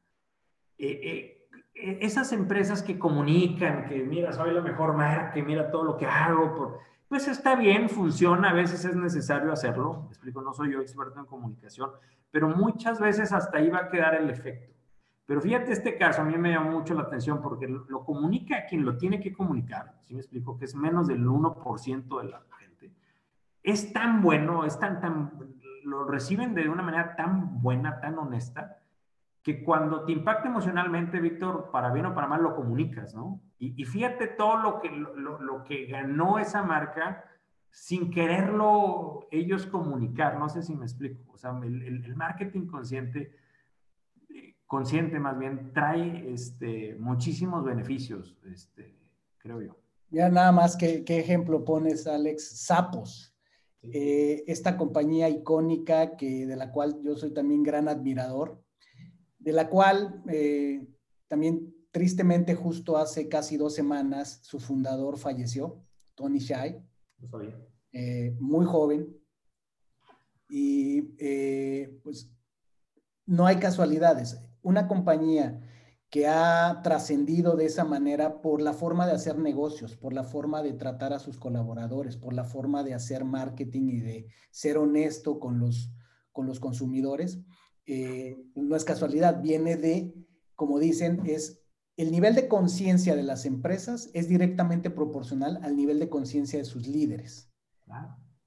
[0.78, 1.37] Eh, eh,
[1.80, 6.56] esas empresas que comunican, que mira, soy la mejor marca, mira todo lo que hago,
[6.56, 10.82] por, pues está bien, funciona, a veces es necesario hacerlo, me explico, no soy yo
[10.82, 11.92] experto en comunicación,
[12.32, 14.74] pero muchas veces hasta ahí va a quedar el efecto.
[15.26, 18.86] Pero fíjate este caso, a mí me llama mucho la atención porque lo comunica quien
[18.86, 22.92] lo tiene que comunicar, si me explico, que es menos del 1% de la gente.
[23.62, 25.32] Es tan bueno, es tan, tan,
[25.84, 28.78] lo reciben de una manera tan buena, tan honesta,
[29.48, 33.40] que cuando te impacta emocionalmente, Víctor, para bien o para mal, lo comunicas, ¿no?
[33.60, 37.24] Y, fíjate todo lo que, lo, lo, que ganó esa marca
[37.72, 41.32] sin quererlo ellos comunicar, no sé si me explico.
[41.32, 43.38] O sea, el, el, marketing consciente,
[44.66, 49.00] consciente más bien, trae este, muchísimos beneficios, este,
[49.38, 49.78] creo yo.
[50.10, 52.66] Ya nada más, ¿qué, qué ejemplo pones, Alex?
[52.66, 53.34] Sapos.
[53.82, 58.62] Eh, esta compañía icónica que, de la cual yo soy también gran admirador,
[59.48, 60.86] de la cual eh,
[61.30, 65.86] también tristemente justo hace casi dos semanas su fundador falleció,
[66.16, 66.84] Tony Shai,
[67.94, 69.08] eh, muy joven.
[70.50, 72.30] Y eh, pues
[73.26, 74.38] no hay casualidades.
[74.64, 75.62] Una compañía
[76.10, 80.62] que ha trascendido de esa manera por la forma de hacer negocios, por la forma
[80.62, 85.40] de tratar a sus colaboradores, por la forma de hacer marketing y de ser honesto
[85.40, 85.94] con los,
[86.34, 87.40] con los consumidores,
[87.88, 90.14] eh, no es casualidad, viene de,
[90.56, 91.62] como dicen, es
[91.98, 96.66] el nivel de conciencia de las empresas es directamente proporcional al nivel de conciencia de
[96.66, 97.52] sus líderes.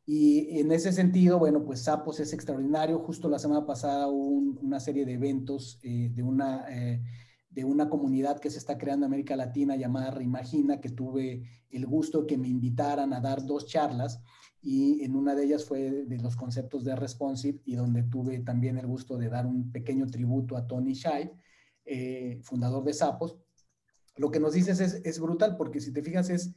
[0.06, 3.00] Y en ese sentido, bueno, pues Sapos es extraordinario.
[3.00, 7.02] Justo la semana pasada hubo una serie de eventos eh, de, una, eh,
[7.48, 11.86] de una comunidad que se está creando en América Latina llamada Reimagina, que tuve el
[11.86, 14.22] gusto que me invitaran a dar dos charlas
[14.62, 18.76] y en una de ellas fue de los conceptos de responsive y donde tuve también
[18.76, 21.32] el gusto de dar un pequeño tributo a Tony Shai,
[21.86, 23.38] eh, fundador de Sapos.
[24.16, 26.52] Lo que nos dices es, es brutal porque si te fijas es,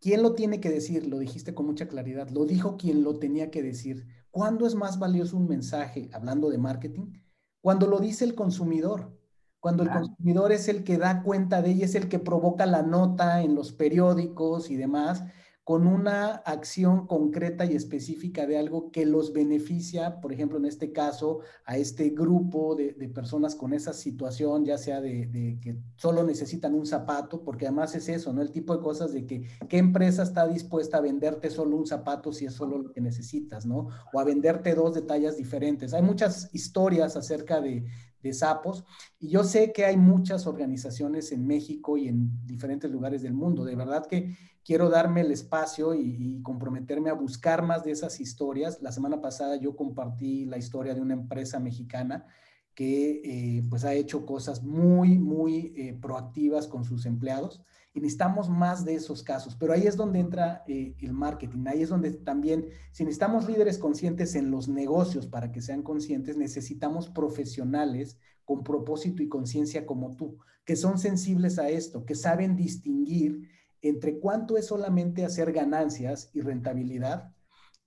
[0.00, 1.06] ¿quién lo tiene que decir?
[1.06, 4.04] Lo dijiste con mucha claridad, lo dijo quien lo tenía que decir.
[4.30, 7.12] ¿Cuándo es más valioso un mensaje, hablando de marketing?
[7.60, 9.16] Cuando lo dice el consumidor.
[9.60, 12.82] Cuando el consumidor es el que da cuenta de ella, es el que provoca la
[12.82, 15.24] nota en los periódicos y demás,
[15.64, 20.92] con una acción concreta y específica de algo que los beneficia, por ejemplo, en este
[20.92, 26.74] caso, a este grupo de, personas con esa situación, ya sea de, que solo necesitan
[26.74, 28.42] un zapato, porque además es eso, ¿no?
[28.42, 32.30] El tipo de cosas de que, ¿qué empresa está dispuesta a venderte solo un zapato
[32.32, 33.88] si es solo lo que necesitas, ¿no?
[34.12, 35.94] O a venderte dos de tallas diferentes.
[35.94, 37.86] Hay muchas historias acerca de,
[38.24, 38.84] de sapos.
[39.20, 43.64] Y yo sé que hay muchas organizaciones en México y en diferentes lugares del mundo.
[43.64, 48.82] De verdad que quiero darme el espacio y, comprometerme a buscar más de esas historias.
[48.82, 52.26] La semana pasada yo compartí la historia de una empresa mexicana
[52.74, 57.62] que eh, pues ha hecho cosas muy, muy eh, proactivas con sus empleados
[58.00, 59.54] necesitamos más de esos casos.
[59.54, 63.78] Pero ahí es donde entra eh, el marketing, ahí es donde también, si necesitamos líderes
[63.78, 70.16] conscientes en los negocios para que sean conscientes, necesitamos profesionales con propósito y conciencia como
[70.16, 73.48] tú, que son sensibles a esto, que saben distinguir
[73.80, 77.32] entre cuánto es solamente hacer ganancias y rentabilidad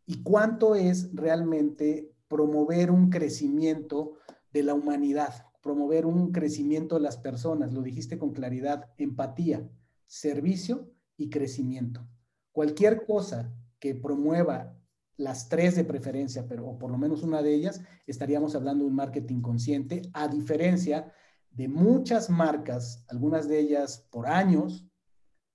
[0.05, 4.13] y cuánto es realmente promover un crecimiento
[4.53, 9.67] de la humanidad, promover un crecimiento de las personas, lo dijiste con claridad, empatía,
[10.07, 12.07] servicio y crecimiento.
[12.51, 14.75] Cualquier cosa que promueva
[15.17, 18.95] las tres de preferencia, pero por lo menos una de ellas, estaríamos hablando de un
[18.95, 21.11] marketing consciente, a diferencia
[21.51, 24.87] de muchas marcas, algunas de ellas por años,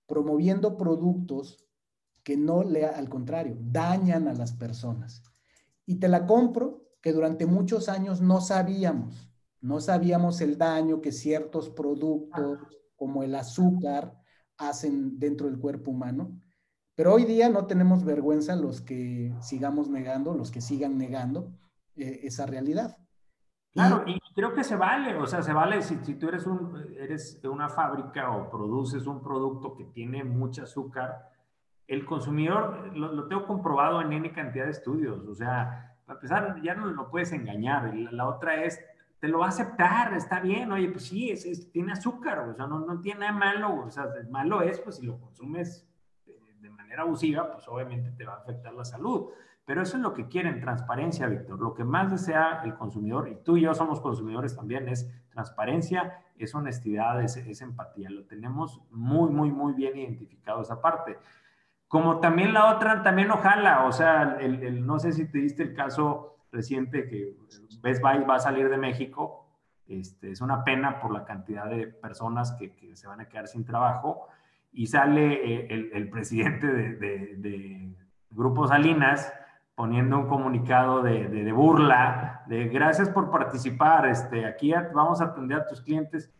[0.06, 1.64] promoviendo productos
[2.24, 5.22] que no le, al contrario, dañan a las personas.
[5.86, 9.30] Y te la compro que durante muchos años no sabíamos,
[9.60, 12.58] no sabíamos el daño que ciertos productos
[12.96, 14.21] como el azúcar
[14.58, 16.40] hacen dentro del cuerpo humano.
[16.94, 21.52] Pero hoy día no tenemos vergüenza los que sigamos negando, los que sigan negando
[21.96, 22.98] eh, esa realidad.
[23.72, 26.46] Claro, y creo que se vale, o sea, se vale si, tú eres,
[27.44, 31.30] una fábrica o produces un producto que tiene mucho azúcar,
[31.86, 36.74] el consumidor lo, tengo comprobado en N cantidad de estudios, o sea, a pesar, ya
[36.74, 38.78] no lo puedes engañar, la, otra es,
[39.22, 42.66] te lo va a aceptar, está bien, oye, pues sí, es, tiene azúcar, o sea,
[42.66, 45.88] no, no tiene nada malo, o sea, malo es, pues si lo consumes
[46.26, 49.30] de, de manera abusiva, pues obviamente te va a afectar la salud.
[49.64, 51.60] Pero eso es lo que quieren, transparencia, Víctor.
[51.60, 56.18] Lo que más desea el consumidor, y tú y yo somos consumidores también, es transparencia,
[56.36, 58.10] es honestidad, es, empatía.
[58.10, 61.16] Lo tenemos muy, muy, muy bien identificado esa parte.
[61.86, 65.74] Como también la otra, también ojalá, o sea, el, no sé si te diste el
[65.74, 67.34] caso reciente que
[67.80, 69.48] Best Buy va a salir de México.
[69.88, 73.48] Este, es una pena por la cantidad de personas que, que se van a quedar
[73.48, 74.28] sin trabajo.
[74.72, 77.96] y sale el, el presidente de, de, de,
[78.30, 79.30] Grupo Salinas
[79.74, 85.58] poniendo un comunicado de, de, burla, de gracias por participar, este, aquí vamos a atender
[85.58, 86.32] a tus clientes.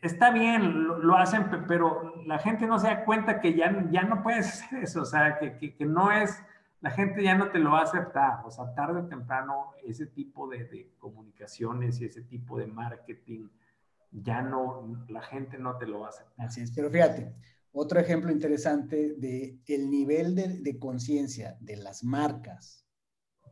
[0.00, 4.22] Está bien, lo, hacen, pero la gente no se da cuenta que ya, ya no
[4.22, 6.42] puedes hacer eso, o sea, que, que, que no es,
[6.82, 10.06] la gente ya no te lo va a aceptar, o sea, tarde o temprano ese
[10.06, 13.48] tipo de, de comunicaciones y ese tipo de marketing,
[14.10, 16.46] ya no, la gente no te lo va a aceptar.
[16.46, 17.32] Así es, pero fíjate,
[17.70, 22.84] otro ejemplo interesante de el nivel de, de conciencia de las marcas,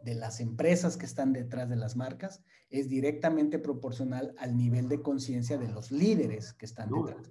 [0.03, 5.03] de las empresas que están detrás de las marcas, es directamente proporcional al nivel de
[5.03, 7.31] conciencia de los líderes que están detrás.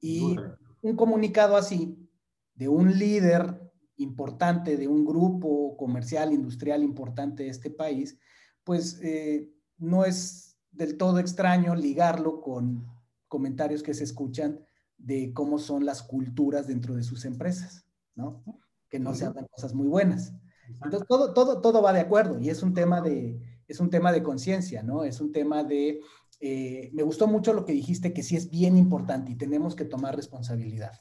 [0.00, 0.36] Y
[0.82, 2.10] un comunicado así
[2.54, 3.67] de un líder
[3.98, 8.18] importante, de un grupo comercial, industrial importante de este país,
[8.64, 12.86] pues eh, no es del todo extraño ligarlo con
[13.26, 14.60] comentarios que se escuchan
[14.96, 18.42] de cómo son las culturas dentro de sus empresas, ¿no?
[18.88, 20.32] Que no se hablan cosas muy buenas.
[20.68, 24.12] Entonces, todo, todo, todo va de acuerdo y es un tema de, es un tema
[24.12, 25.04] de conciencia, ¿no?
[25.04, 26.00] Es un tema de,
[26.40, 29.84] eh, me gustó mucho lo que dijiste, que sí es bien importante y tenemos que
[29.84, 31.00] tomar responsabilidad.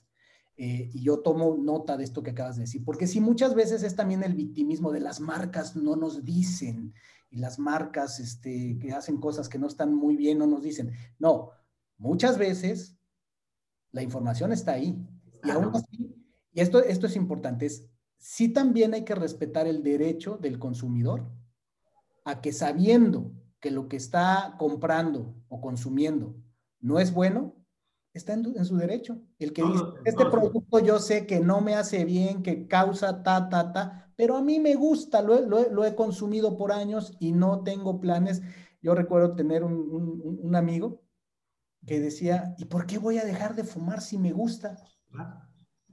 [0.58, 3.84] Eh, y yo tomo nota de esto que acabas de decir, porque si muchas veces
[3.84, 6.94] es también el victimismo de las marcas no nos dicen,
[7.30, 10.92] y las marcas este, que hacen cosas que no están muy bien no nos dicen.
[11.20, 11.52] No,
[11.98, 12.98] muchas veces
[13.92, 14.98] la información está ahí.
[15.44, 16.16] Y aún así,
[16.52, 17.86] y esto, esto es importante, es
[18.18, 21.30] sí también hay que respetar el derecho del consumidor
[22.26, 26.36] a que sabiendo que lo que está comprando o consumiendo
[26.80, 27.56] no es bueno,
[28.18, 29.22] está en, su derecho.
[29.40, 33.50] El que dice, este producto yo sé que no me hace bien, que causa ta,
[33.50, 38.02] ta, ta, pero a mí me gusta, lo, he consumido por años y no tengo
[38.02, 38.42] planes.
[38.82, 41.04] Yo recuerdo tener un, amigo
[41.86, 44.76] que decía, ¿y por qué voy a dejar de fumar si me gusta?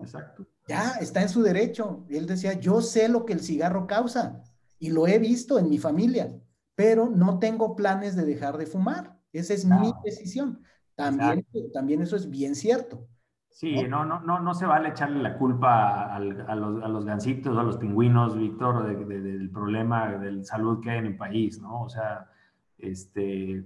[0.00, 0.46] exacto.
[0.66, 2.06] Ya, está en su derecho.
[2.08, 4.42] Él decía, yo sé lo que el cigarro causa
[4.78, 6.34] y lo he visto en mi familia,
[6.74, 9.20] pero no tengo planes de dejar de fumar.
[9.32, 10.62] Esa es mi decisión.
[10.94, 13.06] También, también eso es bien cierto.
[13.54, 17.56] Sí, no, no, no, no se vale echarle la culpa a, los, a los gancitos,
[17.56, 21.82] a los pingüinos, Víctor, del problema de salud que hay en el país, ¿no?
[21.82, 22.28] O sea,
[22.78, 23.64] este,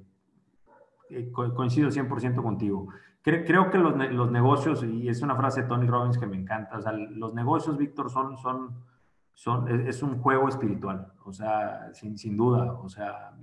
[1.11, 2.89] eh, coincido 100% contigo.
[3.23, 6.79] Creo, que los, los, negocios, y es una frase de Tony Robbins que me encanta,
[6.79, 8.75] o sea, los negocios, Víctor, son, son,
[9.35, 13.35] son, es un juego espiritual, o sea, sin, sin duda, o sea,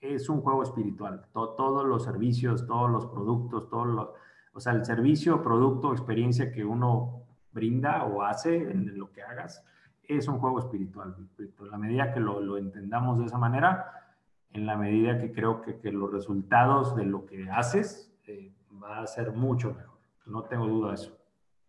[0.00, 1.26] es un juego espiritual.
[1.32, 4.10] todos los servicios, todos los productos, todos
[4.52, 9.62] o sea, el servicio, producto, experiencia que uno brinda o hace en lo que hagas
[10.08, 11.14] es un juego espiritual.
[11.38, 14.14] En la medida que lo, entendamos de esa manera,
[14.52, 18.52] en la medida que creo que, los resultados de lo que haces eh,
[18.82, 19.98] va a ser mucho mejor.
[20.26, 21.16] No tengo duda de eso.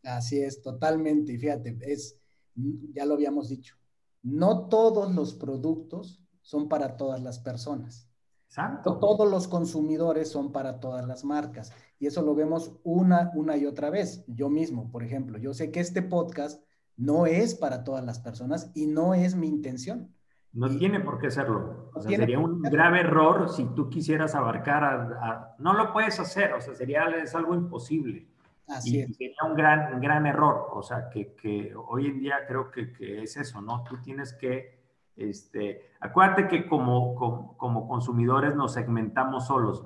[0.04, 1.34] Así es, totalmente.
[1.34, 2.20] Y fíjate, es,
[2.56, 3.76] ya lo habíamos dicho,
[4.24, 8.10] no todos los productos son para todas las personas.
[8.46, 9.00] Exacto.
[9.00, 11.74] todos los consumidores son para todas las marcas.
[12.00, 14.24] Y eso lo vemos una, una y otra vez.
[14.28, 16.64] Yo mismo, por ejemplo, yo sé que este podcast
[16.96, 20.16] no es para todas las personas y no es mi intención.
[20.54, 21.92] No tiene por qué serlo.
[21.94, 26.54] O sea, sería un grave error si tú quisieras abarcar a, No lo puedes hacer,
[26.54, 28.30] o sea, sería es algo imposible.
[28.70, 29.18] Así y es.
[29.18, 30.70] sería un gran, gran error.
[30.72, 33.84] O sea, que, que hoy en día creo que, que, es eso, ¿no?
[33.84, 34.77] Tú tienes que...
[35.18, 39.84] Este, acuérdate que como, como, como consumidores nos segmentamos solos,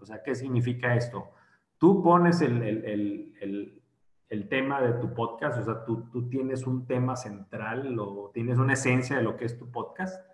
[0.00, 1.30] o sea, ¿qué significa esto?
[1.78, 3.78] Tú pones el,
[4.48, 8.74] tema de tu podcast, o sea, tú, tú, tienes un tema central o tienes una
[8.74, 10.24] esencia de lo que es tu podcast,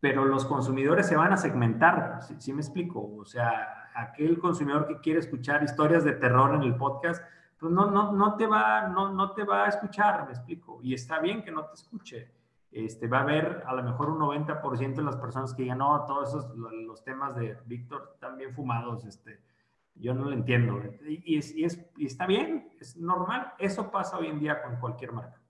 [0.00, 3.16] pero los consumidores se van a segmentar, ¿sí, me explico?
[3.16, 7.24] O sea, aquel consumidor que quiere escuchar historias de terror en el podcast,
[7.58, 10.94] pues no, no, no, te, va, no, no te va a escuchar, me explico, y
[10.94, 12.43] está bien que no te escuche
[12.74, 16.04] este, va a haber a lo mejor un 90% de las personas que digan, no,
[16.06, 19.38] todos esos, los temas de Víctor están bien fumados, este,
[19.94, 20.82] yo no lo entiendo.
[21.06, 23.52] Y, es, y, es, y, está bien, es normal.
[23.60, 25.40] Eso pasa hoy en día con cualquier marca.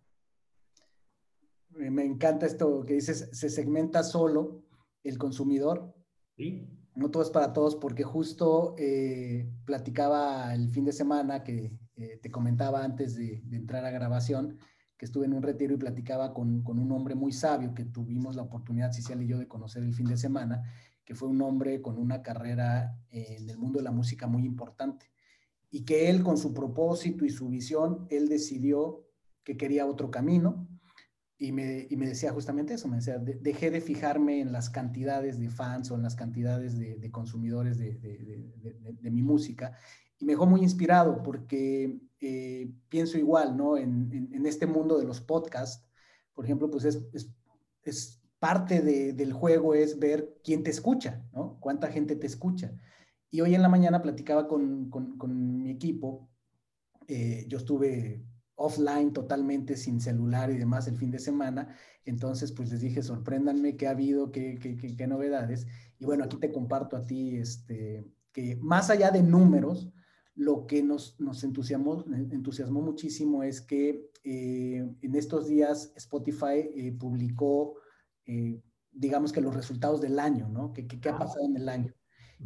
[1.70, 4.62] Me encanta esto que dices, se segmenta solo
[5.02, 5.94] el consumidor.
[6.36, 6.68] Sí.
[6.94, 12.18] No todo es para todos, porque justo eh, platicaba el fin de semana que eh,
[12.22, 14.58] te comentaba antes de, de entrar a grabación,
[14.96, 18.36] que estuve en un retiro y platicaba con, con, un hombre muy sabio que tuvimos
[18.36, 20.62] la oportunidad, Cicial y yo, de conocer el fin de semana,
[21.04, 25.10] que fue un hombre con una carrera en el mundo de la música muy importante.
[25.70, 29.04] Y que él con su propósito y su visión, él decidió
[29.42, 30.68] que quería otro camino
[31.36, 35.38] y me, y me decía justamente eso, me decía, dejé de fijarme en las cantidades
[35.38, 39.76] de fans o en las cantidades de, de consumidores de, de, mi música
[40.18, 43.76] y me dejó muy inspirado porque eh, pienso igual, ¿no?
[43.76, 45.84] En, en, este mundo de los podcasts,
[46.32, 47.04] por ejemplo, pues es,
[47.82, 51.58] es, parte de, del juego es ver quién te escucha, ¿no?
[51.60, 52.74] Cuánta gente te escucha.
[53.30, 56.28] Y hoy en la mañana platicaba con, con, mi equipo,
[57.08, 58.22] eh, yo estuve
[58.56, 61.74] offline totalmente sin celular y demás el fin de semana.
[62.04, 65.66] Entonces, pues les dije, sorpréndanme qué ha habido, qué, qué, qué, novedades.
[65.98, 69.90] Y bueno, aquí te comparto a ti, este, que más allá de números,
[70.34, 76.92] lo que nos, nos entusiasmó, entusiasmó muchísimo es que eh, en estos días Spotify eh,
[76.98, 77.76] publicó,
[78.26, 78.60] eh,
[78.90, 80.72] digamos que los resultados del año, ¿no?
[80.72, 81.94] ¿Qué, qué, ha pasado en el año?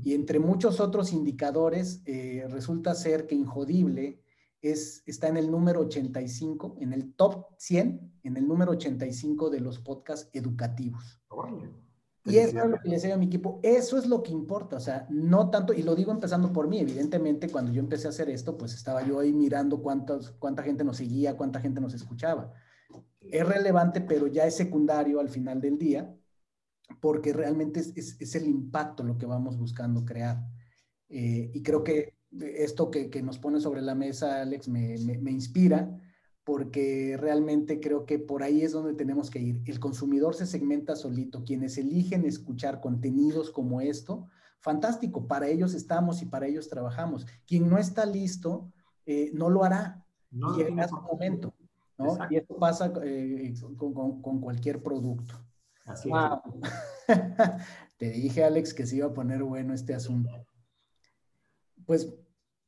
[0.03, 2.03] Y entre muchos otros indicadores,
[2.51, 4.22] resulta ser que Injodible
[4.61, 9.61] es, está en el número 85, en el top 100, en el número 85 de
[9.61, 11.20] los podcasts educativos.
[12.25, 14.77] Y eso es lo que le decía a mi equipo, eso es lo que importa,
[14.77, 18.11] o sea, no tanto, y lo digo empezando por mí, evidentemente cuando yo empecé a
[18.11, 21.95] hacer esto, pues estaba yo ahí mirando cuántos, cuánta gente nos seguía, cuánta gente nos
[21.95, 22.53] escuchaba.
[23.21, 26.14] Es relevante, pero ya es secundario al final del día,
[27.01, 30.39] porque realmente es, es, es el impacto lo que vamos buscando crear.
[31.09, 35.31] Eh, y creo que esto que, que, nos pone sobre la mesa, Alex, me, me,
[35.31, 35.99] inspira
[36.49, 39.61] porque realmente creo que por ahí es donde tenemos que ir.
[39.66, 41.44] El consumidor se segmenta solito.
[41.44, 44.28] Quienes eligen escuchar contenidos como esto,
[44.59, 47.26] fantástico, para ellos estamos y para ellos trabajamos.
[47.46, 48.72] Quien no está listo,
[49.05, 50.07] eh, no lo hará.
[50.30, 51.53] No y en su momento.
[51.99, 52.16] ¿no?
[52.30, 55.34] Y esto pasa eh, con, con, con, cualquier producto.
[55.84, 56.40] Así wow.
[57.99, 60.30] Te dije, Alex, que se iba a poner bueno este asunto
[61.88, 62.14] pues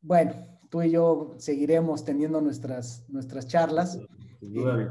[0.00, 3.98] bueno, tú y yo seguiremos teniendo nuestras, nuestras charlas.
[4.38, 4.88] Sin duda, eh,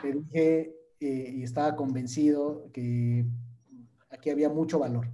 [0.00, 3.26] Te dije eh, y estaba convencido que
[4.10, 5.10] aquí había mucho valor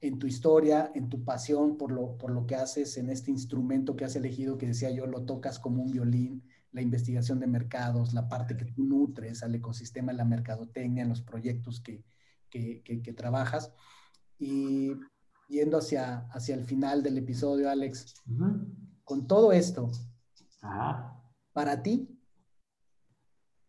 [0.00, 3.96] en tu historia, en tu pasión por lo, por lo que haces en este instrumento
[3.96, 6.42] que has elegido, que decía yo, lo tocas como un violín,
[6.72, 11.20] la investigación de mercados, la parte que tú nutres al ecosistema la mercadotecnia, en los
[11.20, 12.02] proyectos que,
[12.48, 13.72] que, que trabajas.
[14.38, 14.92] Y
[15.48, 18.14] yendo hacia, hacia el final del episodio, Alex,
[19.04, 19.90] con todo esto,
[21.52, 22.08] para ti,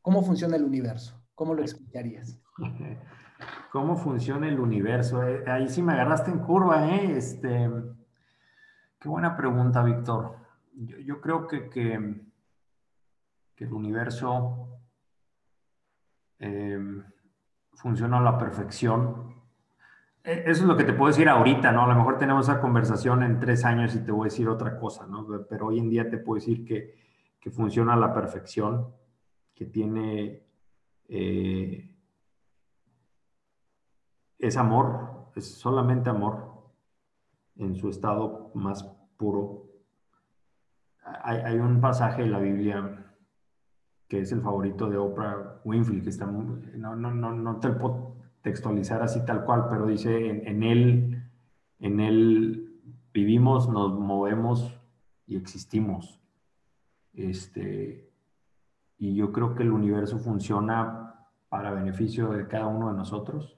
[0.02, 1.22] ¿cómo funciona el universo?
[1.36, 2.40] ¿Cómo lo explicarías?
[3.72, 5.26] ¿Cómo funciona el universo?
[5.28, 7.18] Eh, ahí sí me agarraste en curva, ¿eh?
[7.18, 7.70] Este,
[9.00, 10.36] qué buena pregunta, Víctor.
[10.74, 11.94] Yo, creo que, que,
[13.58, 14.80] el universo
[16.40, 16.80] eh,
[17.74, 19.31] funciona a la perfección
[20.24, 21.84] eso es lo que te puedo decir ahorita, ¿no?
[21.84, 24.78] A lo mejor tenemos esa conversación en tres años y te voy a decir otra
[24.80, 25.26] cosa, ¿no?
[25.50, 26.96] Pero hoy en día te puedo decir que,
[27.40, 28.88] que funciona a la perfección,
[29.56, 30.44] que tiene...
[31.08, 31.88] Eh,
[34.38, 36.52] es amor, es solamente amor
[37.58, 38.84] en su estado más
[39.18, 39.66] puro.
[41.04, 43.12] Hay, hay, un pasaje de la Biblia
[44.08, 48.21] que es el favorito de Oprah Winfrey, que está, no, no, no, no te puedo
[48.42, 51.24] textualizar así tal cual, pero dice, en, él,
[51.80, 52.82] en él
[53.14, 54.80] vivimos, nos movemos
[55.28, 56.20] y existimos.
[57.14, 58.10] Este,
[58.98, 63.58] y yo creo que el universo funciona para beneficio de cada uno de nosotros,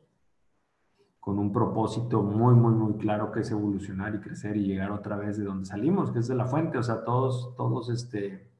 [1.19, 5.15] con un propósito muy, muy, muy claro que es evolucionar y crecer y llegar otra
[5.15, 6.77] vez de donde salimos, que es de la fuente.
[6.77, 8.51] O sea, todos, todos, este,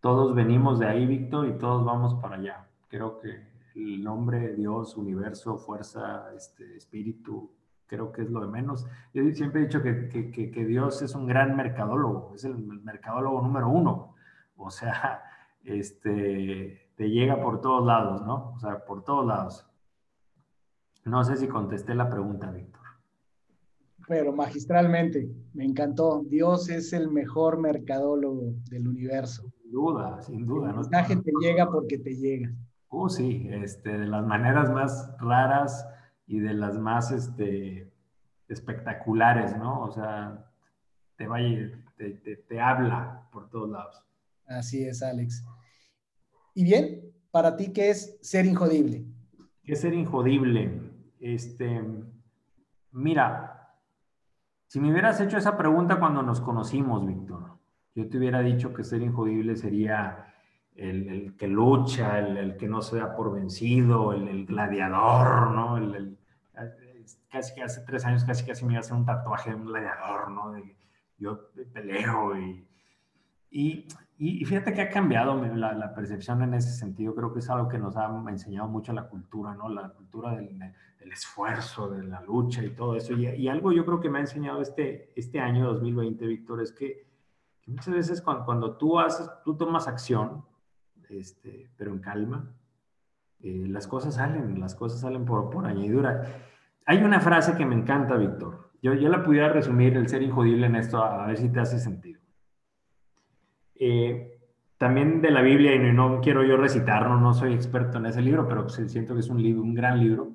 [0.00, 2.66] todos venimos de ahí, Víctor, y todos vamos para allá.
[2.88, 7.50] Creo que el nombre, Dios, universo, fuerza, este, espíritu,
[7.86, 8.86] creo que es lo de menos.
[9.12, 13.42] Yo siempre he dicho que, que, que, Dios es un gran mercadólogo, es el mercadólogo
[13.42, 14.14] número uno.
[14.56, 15.22] O sea,
[15.64, 18.52] este, te llega por todos lados, ¿no?
[18.52, 19.66] O sea, por todos lados.
[21.04, 22.82] No sé si contesté la pregunta, Víctor.
[24.08, 26.22] Pero magistralmente, me encantó.
[26.24, 29.42] Dios es el mejor mercadólogo del universo.
[29.62, 30.70] Sin duda, sin duda.
[30.70, 32.52] El mensaje te llega porque te llega.
[32.94, 35.88] Oh, sí, este, de las maneras más raras
[36.26, 37.90] y de las más este,
[38.48, 39.80] espectaculares, ¿no?
[39.80, 40.44] O sea,
[41.16, 41.38] te va
[41.96, 44.04] te, te, te habla por todos lados.
[44.46, 45.42] Así es, Alex.
[46.54, 49.06] Y bien, para ti, ¿qué es ser injodible?
[49.64, 50.78] ¿Qué es ser injodible?
[51.18, 51.82] Este,
[52.90, 53.74] mira,
[54.66, 57.56] si me hubieras hecho esa pregunta cuando nos conocimos, Víctor,
[57.94, 60.31] yo te hubiera dicho que ser injodible sería
[60.76, 65.78] el, que lucha, el, que no se da por vencido, el, gladiador, ¿no?
[67.30, 69.66] casi que hace tres años casi casi me iba a hacer un tatuaje de un
[69.66, 70.52] gladiador, ¿no?
[70.52, 70.76] De,
[71.18, 72.66] yo peleo y,
[73.50, 73.86] y
[74.24, 77.12] y, fíjate que ha cambiado la, la, percepción en ese sentido.
[77.12, 79.68] Creo que es algo que nos ha enseñado mucho la cultura, ¿no?
[79.68, 80.56] La cultura del,
[81.00, 83.14] del esfuerzo, de la lucha y todo eso.
[83.14, 86.70] Y, y, algo yo creo que me ha enseñado este, este año 2020, Víctor, es
[86.70, 87.04] que,
[87.66, 90.44] muchas veces cuando, cuando, tú haces, tú tomas acción,
[91.12, 92.54] este, pero en calma,
[93.40, 96.22] eh, las cosas salen, las cosas salen por, por añadidura.
[96.86, 98.72] Hay una frase que me encanta, Víctor.
[98.82, 101.78] Yo, yo la pudiera resumir, el ser injodible en esto, a ver si te hace
[101.78, 102.20] sentido.
[103.74, 104.32] Eh,
[104.78, 108.48] también de la Biblia, y no quiero yo recitarlo, no soy experto en ese libro,
[108.48, 110.32] pero siento que es un libro, un gran libro,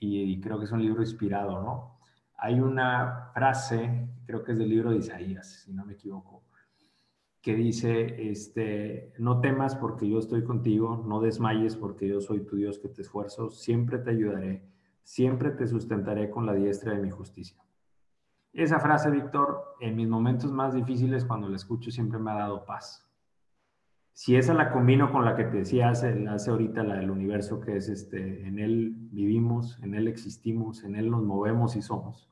[0.00, 1.98] y, creo que es un libro inspirado, ¿no?
[2.38, 6.42] Hay una frase, creo que es del libro de Isaías, si no me equivoco,
[7.42, 12.56] que dice, este, no temas porque yo estoy contigo, no desmayes porque yo soy tu
[12.56, 14.62] Dios que te esfuerzo, siempre te ayudaré,
[15.02, 17.60] siempre te sustentaré con la diestra de mi justicia.
[18.52, 22.64] Esa frase, Víctor, en mis momentos más difíciles, cuando la escucho, siempre me ha dado
[22.64, 23.08] paz.
[24.12, 27.60] Si esa la combino con la que te decía hace, hace ahorita, la del universo,
[27.60, 32.28] que es este, en él vivimos, en él existimos, en él nos movemos y somos.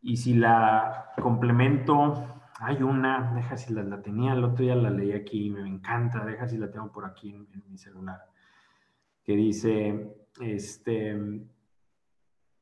[0.00, 5.12] Y si la complemento, hay una, deja si la, tenía, el otro día la leí
[5.12, 8.24] aquí, me encanta, deja si la tengo por aquí en, mi celular,
[9.22, 11.42] que dice, este,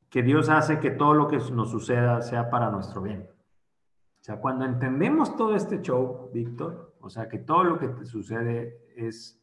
[0.09, 3.29] que Dios hace que todo lo que nos suceda sea para nuestro bien.
[4.21, 8.05] O sea, cuando entendemos todo este show, Víctor, o sea, que todo lo que te
[8.05, 9.41] sucede es,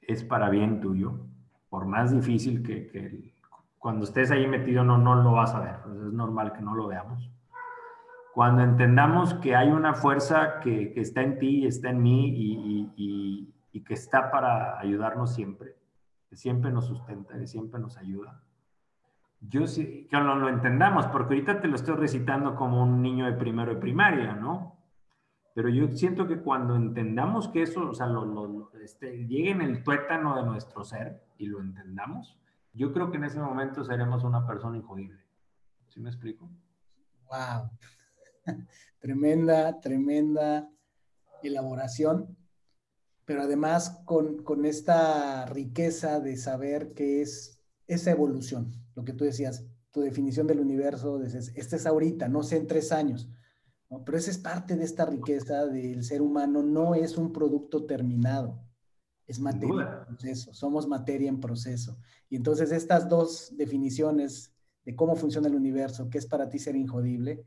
[0.00, 1.26] es para bien tuyo,
[1.68, 3.34] por más difícil que,
[3.78, 6.86] cuando estés ahí metido no, no lo vas a ver, es normal que no lo
[6.86, 7.33] veamos.
[8.34, 12.32] Cuando entendamos que hay una fuerza que, está en ti, está en mí
[12.96, 15.76] y, y que está para ayudarnos siempre,
[16.28, 18.42] que siempre nos sustenta, que siempre nos ayuda
[19.48, 23.26] yo sí, que no lo entendamos, porque ahorita te lo estoy recitando como un niño
[23.26, 24.76] de primero de primaria, ¿no?
[25.54, 29.84] Pero yo siento que cuando entendamos que eso, o sea, lo, este, llegue en el
[29.84, 32.36] tuétano de nuestro ser y lo entendamos,
[32.72, 35.20] yo creo que en ese momento seremos una persona injodible.
[35.88, 36.48] ¿Sí me explico?
[37.28, 37.70] Wow.
[38.98, 40.70] tremenda, tremenda
[41.42, 42.36] elaboración,
[43.24, 49.24] pero además con, con esta riqueza de saber que es esa evolución lo que tú
[49.24, 53.28] decías, tu definición del universo, dices, este es ahorita, no sé en tres años.
[54.04, 58.60] Pero esa es parte de esta riqueza del ser humano, no es un producto terminado,
[59.26, 61.96] es materia en proceso, somos materia en proceso.
[62.28, 64.52] Y entonces estas dos definiciones
[64.84, 67.44] de cómo funciona el universo, qué es para ti ser injodible,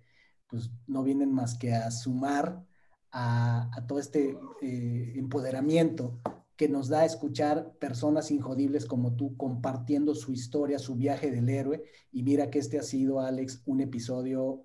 [0.47, 2.65] pues no vienen más que a sumar
[3.11, 6.19] a, todo este eh, empoderamiento
[6.57, 11.49] que nos da a escuchar personas injodibles como tú compartiendo su historia, su viaje del
[11.49, 11.83] héroe.
[12.11, 14.63] Y mira que este ha sido, Alex, un episodio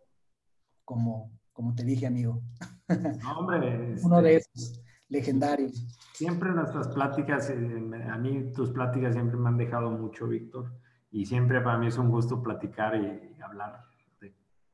[0.87, 2.43] como, como te dije, amigo.
[3.37, 5.87] hombre, Uno de este, esos legendarios.
[6.15, 10.73] Siempre nuestras pláticas, eh, a mí tus pláticas siempre me han dejado mucho, Víctor.
[11.11, 13.85] Y siempre para mí es un gusto platicar y, hablar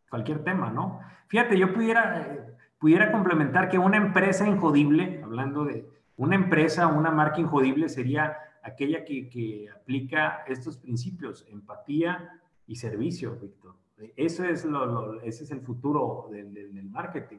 [0.08, 1.00] cualquier tema, ¿no?
[1.28, 7.10] Fíjate, yo pudiera, eh, pudiera complementar que una empresa injodible, hablando de, una empresa, una
[7.10, 13.76] marca injodible sería aquella que, aplica estos principios, empatía y servicio, Víctor.
[14.16, 17.38] Eso es lo, ese es el futuro del, marketing.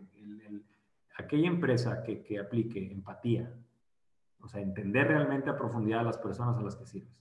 [1.18, 3.52] aquella empresa que, que, aplique empatía,
[4.42, 7.14] o sea, entender realmente a profundidad a las personas a las que sirves,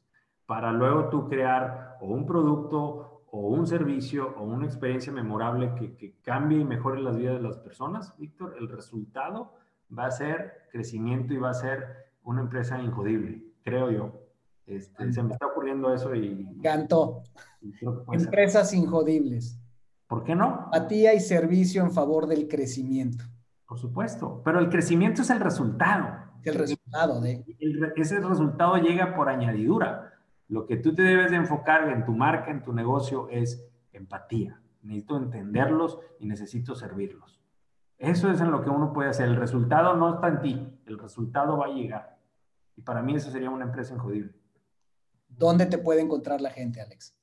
[0.46, 5.96] para luego tú crear o un producto o un servicio o una experiencia memorable que,
[5.96, 9.52] que cambie y mejore las vidas de las personas, Víctor, el resultado
[9.96, 14.12] va a ser crecimiento y va a ser una empresa injodible, creo yo.
[14.66, 16.60] Este, se me está ocurriendo eso y...
[16.62, 17.22] Cantó.
[18.12, 19.58] Empresas injodibles.
[20.06, 20.66] ¿Por qué no?
[20.68, 23.24] Apatía y servicio en favor del crecimiento.
[23.66, 26.28] Por supuesto, pero el crecimiento es el resultado.
[26.44, 27.44] El resultado de...
[27.96, 30.17] ese resultado llega por añadidura.
[30.48, 34.60] Lo que tú te debes de enfocar en tu marca, en tu negocio, es empatía.
[34.82, 37.40] Necesito entenderlos y necesito servirlos.
[37.98, 39.28] Eso es en lo que uno puede hacer.
[39.28, 42.18] El resultado no está en ti, el resultado va a llegar.
[42.76, 44.32] Y para mí eso sería una empresa injodible.
[45.28, 47.14] ¿Dónde te puede encontrar la gente, Alex?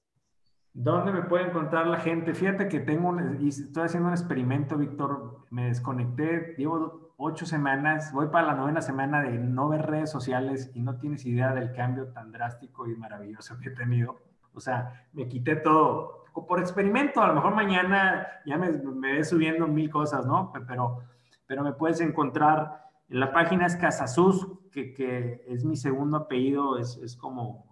[0.73, 2.33] ¿Dónde me puede encontrar la gente?
[2.33, 5.45] Fíjate que tengo un, y estoy haciendo un experimento, Víctor.
[5.49, 10.71] Me desconecté, llevo ocho semanas, voy para la novena semana de no ver redes sociales
[10.73, 14.19] y no tienes idea del cambio tan drástico y maravilloso que he tenido.
[14.53, 19.29] O sea, me quité todo, por experimento, a lo mejor mañana ya me, me ves
[19.29, 20.51] subiendo mil cosas, ¿no?
[20.67, 20.99] Pero,
[21.45, 26.77] pero me puedes encontrar, en la página es Casasus, que, que es mi segundo apellido,
[26.77, 27.65] es, es, como,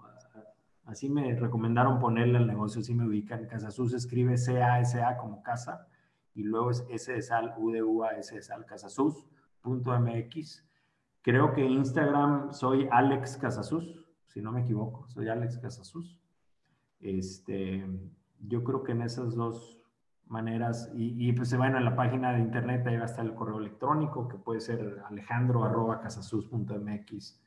[0.86, 3.48] así me recomendaron ponerle al negocio, así me ubican.
[3.48, 5.88] Casasus escribe C-A-S-A como casa,
[6.36, 9.28] y luego es S de sal, U de uva, S de sal, Casasus.
[9.64, 10.68] .mx.
[11.22, 16.20] Creo que Instagram soy Alex Casasus, si no me equivoco, soy Alex Casasus.
[17.00, 17.88] Este,
[18.40, 19.80] yo creo que en esas dos
[20.26, 23.36] maneras, y, pues se van a la página de internet, ahí va a estar el
[23.36, 27.42] correo electrónico, que puede ser alejandro.casasus.mx.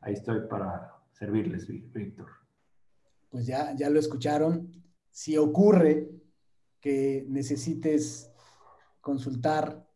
[0.00, 2.28] Ahí estoy para servirles, Víctor.
[3.30, 4.70] Pues ya, ya lo escucharon.
[5.10, 6.10] Si ocurre
[6.86, 8.30] que necesites
[9.00, 9.90] consultar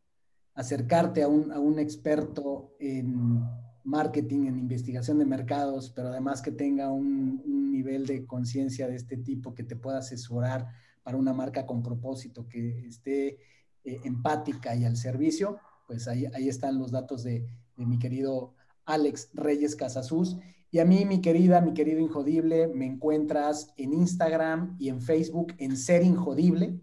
[0.54, 3.44] acercarte a un, experto en
[3.84, 9.16] marketing, en investigación de mercados, pero además que tenga un, nivel de conciencia de este
[9.16, 10.66] tipo que te pueda asesorar
[11.04, 13.38] para una marca con propósito, que esté
[13.84, 17.46] eh, empática y al servicio, pues ahí, ahí están los datos de,
[17.76, 18.54] de mi querido
[18.84, 20.38] Alex Reyes Casasus.
[20.70, 25.54] Y a mí, mi querida, mi querido Injodible, me encuentras en Instagram y en Facebook
[25.58, 26.80] en Ser Injodible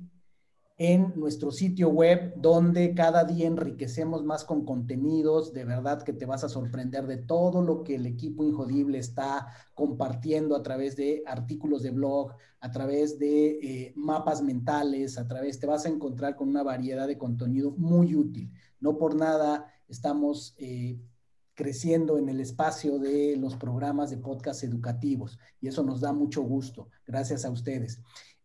[0.78, 5.52] en nuestro sitio web, donde cada día enriquecemos más con contenidos.
[5.52, 9.48] De verdad que te vas a sorprender de todo lo que el equipo Injodible está
[9.74, 15.60] compartiendo a través de artículos de blog, a través de eh, mapas mentales, a través,
[15.60, 18.52] te vas a encontrar con una variedad de contenido muy útil.
[18.80, 20.56] No por nada estamos...
[20.58, 21.00] Eh,
[21.58, 26.44] creciendo en el espacio de los programas de podcast educativos y eso nos da mucho
[26.44, 26.88] gusto.
[27.08, 28.00] Gracias a ustedes.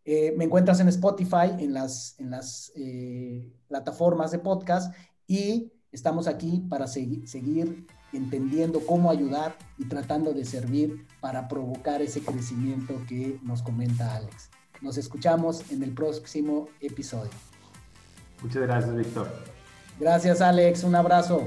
[0.06, 4.94] Eh, me encuentras en Spotify, en las, en las eh, plataformas de podcast
[5.26, 12.22] y estamos aquí para seguir entendiendo cómo ayudar y tratando de servir para provocar ese
[12.22, 14.48] crecimiento que nos comenta Alex.
[14.80, 17.30] Nos escuchamos en el próximo episodio.
[18.43, 19.28] Muchas gracias, Víctor.
[20.01, 20.82] Gracias, Alex.
[20.82, 21.47] Un abrazo.